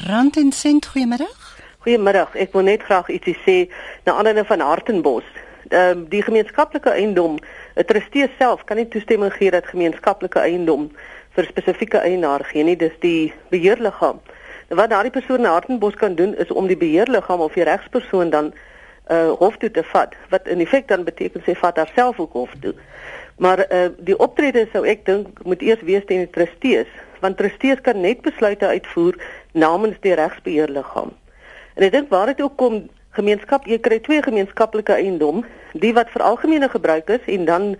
Rand 0.07 0.37
en 0.37 0.53
Sent, 0.53 0.87
goeiemiddag. 0.87 1.59
Goeiemiddag. 1.79 2.35
Ek 2.35 2.53
wil 2.53 2.63
net 2.63 2.83
graag 2.83 3.09
ietsie 3.09 3.37
sê 3.47 3.73
na 4.05 4.13
aanleiding 4.13 4.47
van 4.47 4.61
Hartenbos. 4.61 5.25
Ehm 5.69 6.05
die 6.09 6.23
gemeenskaplike 6.23 6.91
eiendom, 6.91 7.39
'n 7.77 7.85
trustee 7.85 8.31
self 8.39 8.65
kan 8.65 8.77
nie 8.77 8.89
toestemming 8.89 9.33
gee 9.33 9.51
dat 9.51 9.67
gemeenskaplike 9.67 10.39
eiendom 10.39 10.91
vir 11.39 11.47
spesifieke 11.47 12.03
eienaar 12.03 12.43
gee 12.51 12.65
nie. 12.67 12.77
Dis 12.77 12.97
die 13.05 13.33
beheerliggaam. 13.53 14.19
Wat 14.69 14.91
daardie 14.91 15.15
persoon 15.15 15.45
in 15.45 15.53
Hartenbos 15.53 15.97
kan 15.97 16.17
doen 16.19 16.35
is 16.37 16.51
om 16.51 16.67
die 16.69 16.77
beheerliggaam 16.77 17.41
of 17.41 17.55
die 17.55 17.67
regspersoon 17.69 18.35
dan 18.35 18.53
uh 19.09 19.33
hof 19.41 19.57
toe 19.57 19.71
te 19.73 19.83
vat 19.89 20.13
wat 20.29 20.49
in 20.53 20.61
feite 20.67 20.91
dan 20.91 21.05
beteken 21.05 21.41
sy 21.47 21.55
vat 21.57 21.79
haarself 21.81 22.19
ook 22.21 22.35
hof 22.37 22.51
toe. 22.61 22.75
Maar 23.41 23.63
uh 23.73 23.87
die 24.05 24.19
optrede 24.19 24.67
sou 24.73 24.83
ek 24.85 25.07
dink 25.07 25.41
moet 25.49 25.63
eers 25.65 25.85
wees 25.89 26.05
teen 26.11 26.27
die 26.27 26.35
trustees 26.35 26.91
want 27.23 27.39
trustees 27.39 27.81
kan 27.87 28.01
net 28.01 28.21
besluite 28.27 28.67
uitvoer 28.67 29.17
namens 29.53 29.97
die 30.05 30.13
regsbeheerliggaam. 30.15 31.15
En 31.75 31.87
ek 31.87 31.95
dink 31.95 32.13
waar 32.13 32.29
dit 32.31 32.43
ook 32.45 32.59
kom 32.61 32.83
gemeenskap 33.17 33.65
jy 33.67 33.79
kry 33.83 33.99
twee 34.05 34.23
gemeenskaplike 34.23 34.95
eiendom, 34.95 35.41
die 35.73 35.95
wat 35.97 36.13
vir 36.13 36.27
algemene 36.27 36.69
gebruik 36.69 37.09
is 37.17 37.25
en 37.27 37.49
dan 37.49 37.73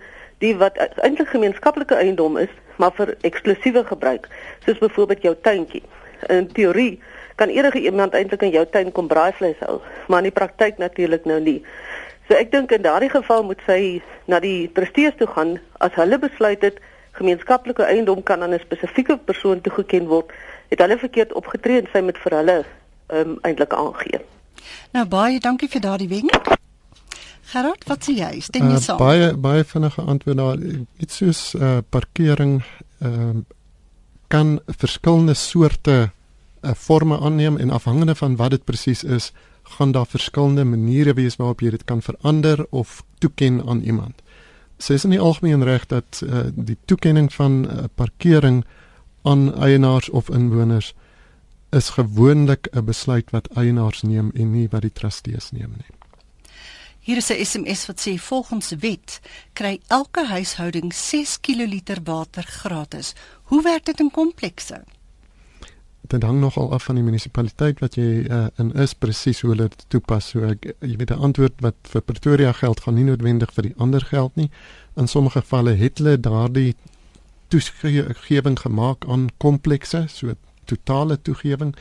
die 0.43 0.55
wat 0.57 0.79
eintlik 1.03 1.29
gemeenskaplike 1.35 1.95
eiendom 1.95 2.39
is, 2.41 2.51
maar 2.79 2.95
vir 2.95 3.15
eksklusiewe 3.27 3.83
gebruik, 3.85 4.27
soos 4.65 4.79
byvoorbeeld 4.79 5.21
jou 5.27 5.35
tuintjie. 5.43 5.83
In 6.31 6.47
teorie 6.55 6.99
kan 7.39 7.51
enige 7.51 7.79
iemand 7.79 8.13
eintlik 8.13 8.41
in 8.47 8.55
jou 8.55 8.65
tuin 8.71 8.91
kom 8.91 9.07
braaivleis 9.07 9.59
hou, 9.63 9.79
maar 10.07 10.23
in 10.23 10.29
die 10.29 10.35
praktyk 10.35 10.79
natuurlik 10.79 11.27
nou 11.27 11.39
nie. 11.43 11.59
So 12.27 12.37
ek 12.37 12.51
dink 12.51 12.71
in 12.75 12.83
daardie 12.85 13.09
geval 13.09 13.43
moet 13.47 13.61
sy 13.65 13.99
na 14.31 14.39
die 14.43 14.69
trustees 14.75 15.15
toe 15.17 15.27
gaan 15.27 15.57
as 15.83 15.95
hulle 15.99 16.19
besluit 16.21 16.61
het 16.63 16.79
gemeenskaplike 17.19 17.83
eiendom 17.83 18.23
kan 18.23 18.43
aan 18.43 18.53
'n 18.53 18.63
spesifieke 18.63 19.17
persoon 19.17 19.61
toegeken 19.61 20.07
word, 20.07 20.31
het 20.69 20.79
hulle 20.79 20.97
verkeerd 20.97 21.33
opgetree 21.33 21.81
en 21.81 21.89
sy 21.93 22.01
moet 22.01 22.17
vir 22.17 22.37
hulle 22.37 22.57
um, 23.07 23.37
eintlik 23.41 23.73
aangee. 23.73 24.21
Nou 24.91 25.05
baie 25.05 25.39
dankie 25.39 25.69
vir 25.69 25.81
daardie 25.81 26.09
wenk. 26.09 26.58
Gerard, 27.49 27.83
wat 27.89 28.03
sê 28.05 28.13
jy? 28.13 28.39
Stem 28.45 28.67
jy 28.69 28.75
Uh, 28.75 28.81
saam? 28.81 28.97
baie 28.97 29.33
baie 29.37 29.63
vinnige 29.63 30.01
antwoord 30.01 30.37
daar. 30.37 30.57
Iets 30.99 31.15
soos 31.17 31.55
uh, 31.55 31.77
parkering 31.89 32.63
ehm 33.01 33.37
uh, 33.37 33.43
kan 34.29 34.59
verskillende 34.77 35.33
soorte 35.33 36.11
uh, 36.61 36.73
forme 36.77 37.17
aanneem 37.19 37.57
en 37.57 37.69
afhangende 37.73 38.15
van 38.15 38.35
wat 38.35 38.51
dit 38.51 38.63
presies 38.65 39.03
is, 39.03 39.31
gaan 39.63 39.91
daar 39.91 40.05
verskillende 40.05 40.63
maniere 40.63 41.13
wees 41.13 41.35
waarop 41.35 41.61
jy 41.61 41.69
dit 41.69 41.83
kan 41.83 42.01
verander 42.01 42.65
of 42.69 43.03
toeken 43.19 43.63
aan 43.67 43.81
iemand. 43.81 44.21
Sê 44.77 44.93
is 44.93 45.03
in 45.03 45.09
die 45.09 45.19
algemeen 45.19 45.63
reg 45.63 45.85
dat 45.87 46.21
uh, 46.23 46.43
die 46.53 46.77
toekenning 46.85 47.33
van 47.33 47.65
uh, 47.65 47.83
parkering 47.95 48.65
aan 49.21 49.49
eienaars 49.57 50.09
of 50.09 50.29
inwoners 50.29 50.93
is 51.71 51.89
gewoonlik 51.89 52.67
'n 52.73 52.85
besluit 52.85 53.29
wat 53.31 53.47
eienaars 53.57 54.01
neem 54.01 54.31
en 54.35 54.51
nie 54.51 54.67
wat 54.69 54.81
die 54.81 54.93
trustees 54.93 55.51
neem 55.51 55.73
nie. 55.77 55.98
Hier 57.09 57.17
is 57.17 57.29
'n 57.29 57.45
SMS 57.45 57.85
wat 57.85 57.99
sê 58.07 58.19
volgens 58.21 58.69
wet 58.79 59.19
kry 59.53 59.79
elke 59.87 60.25
huishouding 60.25 60.93
6 60.93 61.39
kl 61.39 61.81
water 62.03 62.43
gratis. 62.43 63.13
Hoe 63.43 63.61
werk 63.63 63.85
dit 63.85 63.99
in 63.99 64.11
komplekse? 64.11 64.83
dit 66.01 66.23
hang 66.23 66.39
nogal 66.39 66.71
af 66.71 66.83
van 66.83 66.95
die 66.95 67.03
munisipaliteit 67.03 67.79
wat 67.79 67.95
jy 67.95 68.25
uh, 68.29 68.45
in 68.55 68.73
is 68.73 68.93
presies 68.93 69.41
hoe 69.41 69.49
hulle 69.51 69.67
dit 69.69 69.85
toepas. 69.87 70.29
So 70.29 70.41
ek 70.41 70.65
jy 70.79 70.95
weet 70.97 71.11
'n 71.11 71.19
antwoord 71.27 71.61
wat 71.61 71.75
vir 71.81 72.01
Pretoria 72.01 72.51
geld 72.53 72.79
gaan 72.79 72.95
nie 72.95 73.03
noodwendig 73.03 73.53
vir 73.53 73.63
die 73.63 73.75
ander 73.77 74.01
geld 74.01 74.35
nie. 74.35 74.49
In 74.95 75.07
sommige 75.07 75.41
gevalle 75.41 75.73
het 75.73 75.97
hulle 75.97 76.19
daardie 76.19 76.75
toegewing 77.47 78.59
gemaak 78.59 79.05
aan 79.07 79.29
komplekse, 79.37 80.05
so 80.07 80.33
totale 80.65 81.21
toegewing 81.21 81.75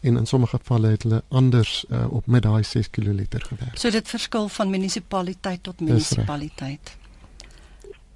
en 0.00 0.16
in 0.16 0.26
sommige 0.26 0.56
gevalle 0.56 0.88
het 0.88 1.02
hulle 1.02 1.22
anders 1.28 1.84
uh, 1.88 2.12
op 2.12 2.26
met 2.26 2.42
daai 2.42 2.62
6 2.64 2.90
kl 2.90 3.02
gewerk. 3.28 3.74
So 3.78 3.90
dit 3.90 4.08
verskil 4.08 4.48
van 4.48 4.70
munisipaliteit 4.70 5.62
tot 5.62 5.80
munisipaliteit. 5.80 6.96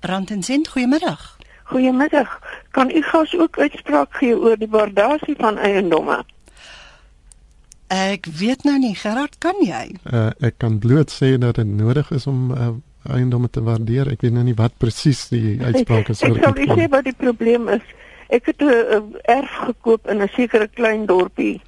Brand 0.01 0.31
en 0.31 0.43
Sint, 0.43 0.69
goeiemiddag. 0.69 1.37
Goeiemiddag. 1.63 2.41
Kan 2.71 2.91
u 2.91 3.03
gas 3.03 3.39
ook 3.39 3.59
uitspraak 3.59 4.17
gee 4.17 4.39
oor 4.39 4.57
die 4.59 4.69
waardasie 4.69 5.35
van 5.37 5.59
eiendomme? 5.59 6.25
Ek 7.87 8.27
weet 8.27 8.65
nou 8.65 8.79
nie, 8.79 8.95
Gerard, 8.97 9.39
kan 9.39 9.61
jy? 9.61 9.95
Uh, 10.05 10.31
ek 10.41 10.59
kan 10.59 10.79
bloot 10.79 11.13
sê 11.13 11.35
dat 11.39 11.61
dit 11.61 11.69
nodig 11.69 12.11
is 12.11 12.27
om 12.27 12.51
uh, 12.53 12.69
eiendomme 13.13 13.51
te 13.51 13.63
waardeer. 13.63 14.09
Ek 14.13 14.25
weet 14.25 14.33
nou 14.33 14.45
nie 14.45 14.57
wat 14.57 14.77
presies 14.81 15.29
die 15.29 15.61
uitspraak 15.61 16.09
is 16.09 16.25
oor. 16.25 16.41
Ek 16.41 16.65
sal 16.65 16.81
sê 16.81 16.89
wat 16.91 17.05
die 17.05 17.17
probleem 17.17 17.69
is. 17.77 17.85
Ek 18.33 18.49
het 18.49 18.61
'n 18.65 19.21
erf 19.29 19.53
gekoop 19.69 20.09
in 20.09 20.23
'n 20.23 20.29
sekere 20.33 20.69
klein 20.69 21.07
dorpie 21.07 21.61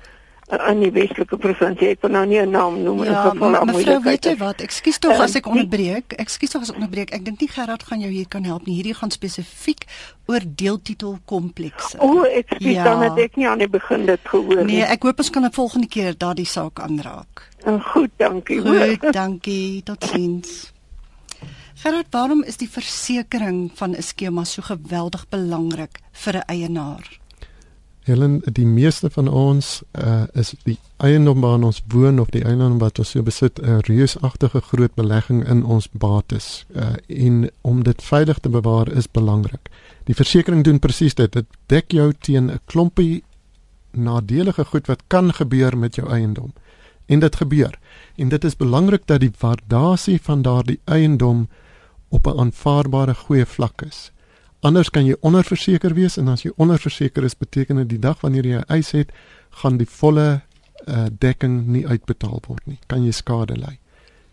in 0.47 0.81
die 0.81 0.93
Weselike 0.95 1.37
provinsie. 1.43 1.89
Ek 1.95 2.01
kan 2.01 2.13
nou 2.15 2.25
nie 2.27 2.39
'n 2.39 2.51
naam 2.51 2.83
noem 2.83 3.03
in 3.03 3.11
ja, 3.11 3.23
geval 3.23 3.53
van 3.53 3.67
moeilikheid. 3.67 4.03
Weet 4.05 4.25
jy 4.25 4.37
wat? 4.37 4.61
Ekskuus 4.61 4.99
tog 4.99 5.19
as 5.21 5.35
ek 5.35 5.47
onderbreek. 5.47 6.13
Ekskuus 6.13 6.51
tog 6.51 6.63
as 6.63 6.71
ek 6.71 6.77
onderbreek. 6.77 7.11
Ek 7.11 7.25
dink 7.25 7.41
nie 7.41 7.49
Gerard 7.49 7.83
gaan 7.83 8.01
jou 8.01 8.11
hier 8.11 8.29
kan 8.29 8.45
help 8.45 8.67
nie. 8.67 8.75
Hierdie 8.75 8.95
gaan 8.95 9.11
spesifiek 9.11 9.87
oor 10.27 10.41
deeltitel 10.47 11.19
komplekse. 11.25 11.99
O, 11.99 12.23
ek 12.23 12.47
sê 12.61 12.79
ja. 12.79 12.85
dan 12.85 13.03
het 13.03 13.19
ek 13.19 13.37
nie 13.37 13.49
aan 13.49 13.59
die 13.59 13.69
begin 13.69 14.07
dit 14.07 14.21
gehoor 14.23 14.65
nie. 14.65 14.77
Nee, 14.77 14.87
ek 14.87 15.03
hoop 15.03 15.19
ons 15.19 15.31
kan 15.31 15.45
'n 15.45 15.53
volgende 15.53 15.89
keer 15.89 16.15
daardie 16.19 16.47
saak 16.47 16.81
aanraak. 16.81 17.51
En 17.65 17.83
goed, 17.83 18.11
dankie. 18.17 18.61
Goed, 18.61 19.13
dankie. 19.13 19.83
Totsiens. 19.83 20.73
Gerard, 21.75 22.07
waarom 22.11 22.43
is 22.43 22.57
die 22.57 22.71
versekerings 22.71 23.73
van 23.75 23.95
'n 23.97 24.03
skema 24.03 24.45
so 24.45 24.63
geweldig 24.63 25.29
belangrik 25.29 25.99
vir 26.13 26.37
'n 26.37 26.45
eienaar? 26.47 27.26
Helen, 28.07 28.39
die 28.55 28.67
meeste 28.67 29.09
van 29.11 29.27
ons 29.29 29.81
uh, 29.99 30.29
is 30.39 30.53
die 30.63 30.77
eiendom 31.03 31.41
waar 31.43 31.65
ons 31.67 31.81
woon 31.91 32.21
of 32.23 32.29
die 32.31 32.45
eiendom 32.47 32.77
wat 32.79 33.01
ons 33.03 33.11
so 33.17 33.23
besit 33.27 33.59
'n 33.59 33.81
reusagtige 33.89 34.61
groot 34.69 34.95
belegging 34.95 35.43
in 35.43 35.65
ons 35.65 35.89
bates. 35.91 36.67
Uh, 36.71 36.95
en 37.09 37.51
om 37.67 37.83
dit 37.83 38.03
veilig 38.03 38.39
te 38.39 38.49
bewaar 38.49 38.93
is 38.93 39.11
belangrik. 39.11 39.71
Die 40.05 40.15
versekerings 40.15 40.63
doen 40.63 40.79
presies 40.79 41.19
dit. 41.19 41.33
Dit 41.33 41.47
dek 41.67 41.91
jou 41.91 42.13
teen 42.21 42.51
'n 42.51 42.61
klompie 42.65 43.25
nadelige 43.91 44.65
goed 44.65 44.87
wat 44.87 45.03
kan 45.07 45.33
gebeur 45.35 45.79
met 45.79 45.95
jou 45.95 46.09
eiendom. 46.09 46.53
En 47.07 47.19
dit 47.19 47.37
gebeur. 47.37 47.79
En 48.17 48.29
dit 48.29 48.45
is 48.45 48.57
belangrik 48.57 49.07
dat 49.07 49.21
die 49.21 49.33
waardasie 49.39 50.21
van 50.23 50.43
daardie 50.43 50.81
eiendom 50.85 51.49
op 52.09 52.27
'n 52.27 52.39
aanvaarbare 52.39 53.15
goeie 53.15 53.47
vlak 53.47 53.83
is. 53.83 54.13
Anders 54.61 54.91
kan 54.91 55.07
jy 55.07 55.17
onderverseker 55.21 55.95
wees 55.95 56.17
en 56.17 56.29
as 56.29 56.43
jy 56.43 56.53
onderverseker 56.57 57.25
is, 57.25 57.37
beteken 57.37 57.77
dit 57.77 57.89
die 57.89 57.99
dag 57.99 58.21
wanneer 58.21 58.47
jy 58.47 58.59
'n 58.59 58.69
eis 58.69 58.91
het, 58.91 59.13
gaan 59.63 59.77
die 59.77 59.89
volle 59.89 60.43
uh, 60.87 61.07
dekking 61.11 61.67
nie 61.67 61.87
uitbetaal 61.87 62.41
word 62.47 62.67
nie. 62.67 62.79
Kan 62.87 63.05
jy 63.05 63.13
skade 63.13 63.57
ly. 63.57 63.79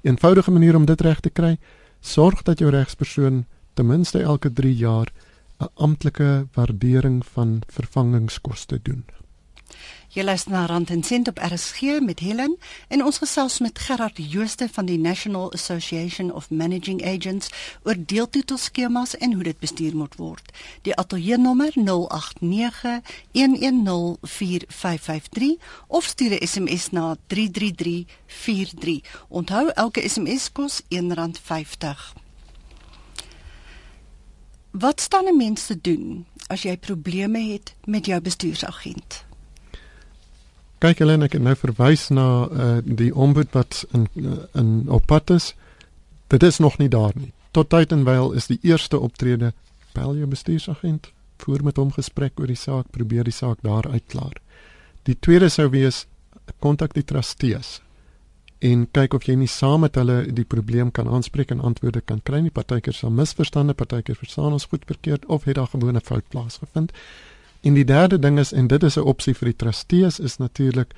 Eenvoudige 0.03 0.51
manier 0.51 0.75
om 0.75 0.85
dit 0.85 1.01
reg 1.01 1.19
te 1.19 1.29
kry, 1.29 1.57
sorg 2.01 2.43
dat 2.43 2.59
jou 2.59 2.69
regspersoon 2.69 3.45
ten 3.73 3.87
minste 3.87 4.21
elke 4.21 4.53
3 4.53 4.75
jaar 4.75 5.11
'n 5.59 5.69
amptelike 5.75 6.47
waardering 6.53 7.25
van 7.25 7.61
vervangingskoste 7.67 8.79
doen. 8.83 9.05
Jy 10.13 10.23
luister 10.23 10.51
na 10.51 10.65
Rand 10.65 10.89
en 10.89 11.03
Sent 11.03 11.27
op 11.27 11.39
RSG 11.41 11.81
met 12.01 12.19
Helen 12.19 12.57
en 12.87 13.03
ons 13.03 13.17
gesels 13.17 13.59
met 13.59 13.79
Gerard 13.79 14.17
Jooste 14.17 14.69
van 14.71 14.85
die 14.85 14.99
National 14.99 15.51
Association 15.53 16.33
of 16.33 16.49
Managing 16.49 17.05
Agents 17.05 17.49
oor 17.83 17.95
deeltitelskemas 17.97 19.17
en 19.17 19.33
hoe 19.33 19.43
dit 19.43 19.59
bestuur 19.59 19.95
moet 19.95 20.15
word. 20.15 20.51
Die 20.81 20.95
ateljee 20.95 21.37
nommer 21.37 21.73
0891104553 21.73 21.81
of 25.87 26.03
stuur 26.05 26.31
'n 26.31 26.47
SMS 26.47 26.89
na 26.89 27.15
33343. 27.27 29.01
Onthou 29.27 29.69
elke 29.69 30.09
SMS 30.09 30.51
kos 30.51 30.81
R1.50. 30.81 32.13
Wat 34.71 35.01
staan 35.01 35.25
'n 35.25 35.37
mens 35.37 35.65
te 35.65 35.81
doen 35.81 36.25
as 36.47 36.61
jy 36.61 36.77
probleme 36.77 37.39
het 37.39 37.75
met 37.83 38.05
jou 38.05 38.21
bestuursagent? 38.21 39.25
Kyk 40.83 41.03
hulle 41.03 41.15
en 41.17 41.25
ek 41.27 41.37
het 41.37 41.43
nou 41.45 41.55
verwys 41.55 42.09
na 42.11 42.27
uh, 42.45 42.69
die 42.83 43.11
ombud 43.15 43.53
wat 43.55 43.83
in 43.95 44.07
uh, 44.19 44.43
in 44.59 44.89
op 44.91 45.07
pad 45.07 45.31
is. 45.31 45.53
Dit 46.33 46.43
is 46.43 46.59
nog 46.59 46.77
nie 46.81 46.89
daar 46.91 47.15
nie. 47.15 47.31
Tot 47.55 47.69
tyd 47.69 47.93
en 47.95 48.03
wyl 48.07 48.33
is 48.33 48.49
die 48.51 48.59
eerste 48.65 48.99
optrede 48.99 49.53
bel 49.93 50.15
jou 50.17 50.27
bestuursagent, 50.27 51.11
voer 51.43 51.63
met 51.63 51.77
hom 51.77 51.91
gesprek 51.93 52.39
oor 52.41 52.49
die 52.49 52.57
saak, 52.57 52.89
probeer 52.91 53.27
die 53.29 53.35
saak 53.35 53.61
daar 53.61 53.87
uitklaar. 53.87 54.39
Die 55.05 55.15
tweede 55.19 55.51
sou 55.53 55.69
wees 55.69 56.05
kontak 56.59 56.95
die 56.97 57.05
trustees 57.05 57.77
en 58.63 58.85
kyk 58.95 59.15
of 59.17 59.25
jy 59.27 59.35
nie 59.35 59.51
saam 59.51 59.83
met 59.83 59.97
hulle 59.99 60.21
die 60.31 60.47
probleem 60.47 60.91
kan 60.95 61.09
aanspreek 61.11 61.51
en 61.51 61.63
antwoorde 61.67 62.01
kan 62.01 62.21
kry 62.23 62.39
nie. 62.45 62.53
Partykeer 62.53 62.95
sal 62.95 63.11
misverstande, 63.11 63.75
partykeer 63.75 64.15
verstaan 64.15 64.55
ons 64.55 64.69
goed 64.71 64.85
verkeerd 64.87 65.27
of 65.27 65.43
het 65.49 65.59
daar 65.59 65.67
gewone 65.71 65.99
fout 65.99 66.23
plaasgevind. 66.31 66.93
En 67.63 67.73
die 67.73 67.85
derde 67.85 68.19
ding 68.19 68.39
is 68.39 68.51
en 68.51 68.67
dit 68.67 68.83
is 68.83 68.97
'n 68.97 69.07
opsie 69.07 69.33
vir 69.33 69.45
die 69.45 69.55
trustees 69.55 70.19
is 70.19 70.37
natuurlik 70.37 70.93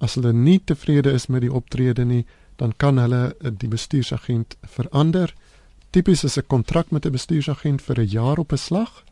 as 0.00 0.14
hulle 0.14 0.32
nie 0.32 0.60
tevrede 0.64 1.12
is 1.12 1.26
met 1.26 1.40
die 1.40 1.52
optrede 1.52 2.04
nie, 2.04 2.26
dan 2.56 2.72
kan 2.76 2.98
hulle 2.98 3.36
eh, 3.40 3.50
die 3.52 3.68
bestuursagent 3.68 4.56
verander. 4.62 5.34
Tipies 5.90 6.24
is 6.24 6.36
'n 6.38 6.46
kontrak 6.46 6.90
met 6.90 7.04
'n 7.06 7.12
bestuursagent 7.12 7.82
vir 7.82 8.00
'n 8.00 8.08
jaar 8.08 8.38
op 8.38 8.52
'n 8.52 8.56
slag 8.56 9.04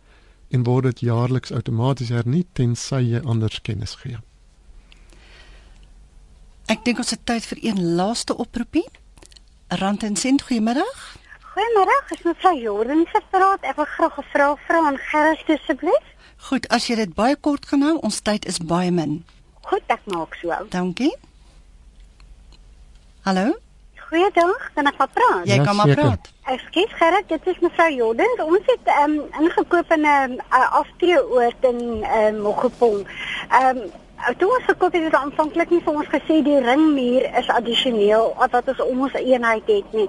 en 0.49 0.63
word 0.63 0.85
dit 0.85 1.01
jaarliks 1.01 1.53
outomaties 1.53 2.09
hernu 2.09 2.45
tensy 2.53 3.01
jy 3.01 3.21
anders 3.25 3.63
kennis 3.63 3.95
gee. 3.95 4.17
Ek 6.67 6.85
dink 6.85 6.99
ons 6.99 7.11
het 7.11 7.27
tyd 7.27 7.45
vir 7.45 7.59
een 7.61 7.95
laaste 7.95 8.37
oproepie. 8.37 8.89
Rand 9.69 10.03
en 10.03 10.17
sent 10.17 10.43
goeiemiddag. 10.43 11.17
Goeiemiddag, 11.41 12.11
ek 12.11 12.19
is 12.19 12.25
mevrou 12.25 12.61
Jordan 12.61 13.07
se 13.13 13.21
praat. 13.31 13.63
Ek 13.63 13.77
wil 13.77 13.85
graag 13.85 14.19
'n 14.19 14.23
vraag 14.33 14.59
vra 14.67 14.87
aan 14.87 14.99
Gerus 14.99 15.45
asseblief. 15.49 16.14
Goed, 16.45 16.67
as 16.69 16.87
jy 16.91 16.99
dit 17.01 17.13
baie 17.17 17.37
kort 17.41 17.65
kan 17.71 17.81
hou, 17.87 17.95
ons 18.05 18.21
tyd 18.21 18.45
is 18.51 18.59
baie 18.61 18.91
min. 18.93 19.23
Goed, 19.65 19.85
ek 19.89 20.03
maak 20.13 20.35
so. 20.37 20.53
Dankie. 20.75 21.13
Hallo? 23.25 23.55
Goeiedag, 24.11 24.67
kan 24.77 24.91
ek 24.91 24.99
maar 25.01 25.13
praat? 25.17 25.47
Jy 25.49 25.57
ja, 25.57 25.65
kan 25.65 25.79
maar 25.79 25.89
seker. 25.89 26.03
praat. 26.03 26.29
Ekskuus 26.53 26.93
Gerrit, 27.01 27.29
dit 27.33 27.47
is 27.55 27.63
mevrou 27.65 27.89
Jordan. 27.95 28.35
Ons 28.45 28.69
het 28.69 28.91
ehm 28.93 29.17
um, 29.17 29.41
ingekoop 29.41 29.95
in 29.97 30.05
'n 30.05 30.37
uh, 30.37 30.67
aftreeoord 30.81 31.65
in 31.71 31.81
ehm 32.03 32.35
um, 32.35 32.41
Mogepong. 32.45 32.99
Ehm 33.49 33.81
um, 33.81 33.93
toe 34.39 34.49
ons 34.57 34.65
gekoop 34.65 34.95
het, 34.97 35.05
het 35.05 35.17
aanvanklik 35.19 35.71
nie 35.71 35.81
vir 35.85 35.99
ons 36.01 36.09
gesê 36.13 36.39
die 36.47 36.61
ringmuur 36.65 37.27
is 37.41 37.51
addisioneel 37.53 38.31
wat 38.39 38.71
ons 38.73 38.81
om 38.85 39.03
ons 39.07 39.19
eenheid 39.21 39.69
het 39.69 39.93
nie. 39.97 40.07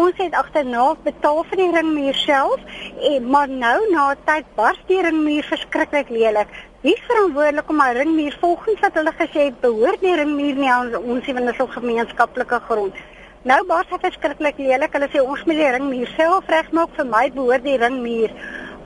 Ons 0.00 0.16
het 0.22 0.34
agterna 0.38 0.86
betaal 1.04 1.42
vir 1.50 1.60
die 1.60 1.68
ringmuur 1.74 2.18
self, 2.22 2.64
en 3.10 3.28
maar 3.34 3.52
nou 3.52 3.76
na 3.92 4.06
tyd 4.28 4.48
bars 4.56 4.80
die 4.88 5.00
ringmuur 5.04 5.48
verskriklik 5.50 6.12
lelik. 6.14 6.54
Wie 6.80 6.94
is 6.96 7.04
verantwoordelik 7.08 7.68
om 7.68 7.82
'n 7.82 7.96
ringmuur 8.00 8.36
volgens 8.40 8.80
wat 8.80 8.94
hulle 8.94 9.12
gesê 9.12 9.40
het 9.48 9.60
behoort 9.60 10.00
die 10.00 10.16
ringmuur 10.16 10.54
nie 10.54 10.70
aan 10.70 10.96
ons 10.96 11.26
nie 11.26 11.34
want 11.34 11.46
dit 11.46 11.54
is 11.54 11.60
op 11.60 11.70
gemeenskaplike 11.70 12.60
grond. 12.68 12.94
Nou 13.42 13.60
bars 13.66 13.90
hy 13.90 13.98
verskriklik 13.98 14.58
lelik. 14.58 14.92
Hulle 14.92 15.08
sê 15.08 15.20
ons 15.20 15.44
moet 15.44 15.56
die 15.56 15.70
ringmuur 15.76 16.08
self 16.16 16.48
regmaak. 16.48 16.96
Vir 16.96 17.04
my 17.04 17.30
behoort 17.30 17.64
die 17.64 17.76
ringmuur 17.76 18.30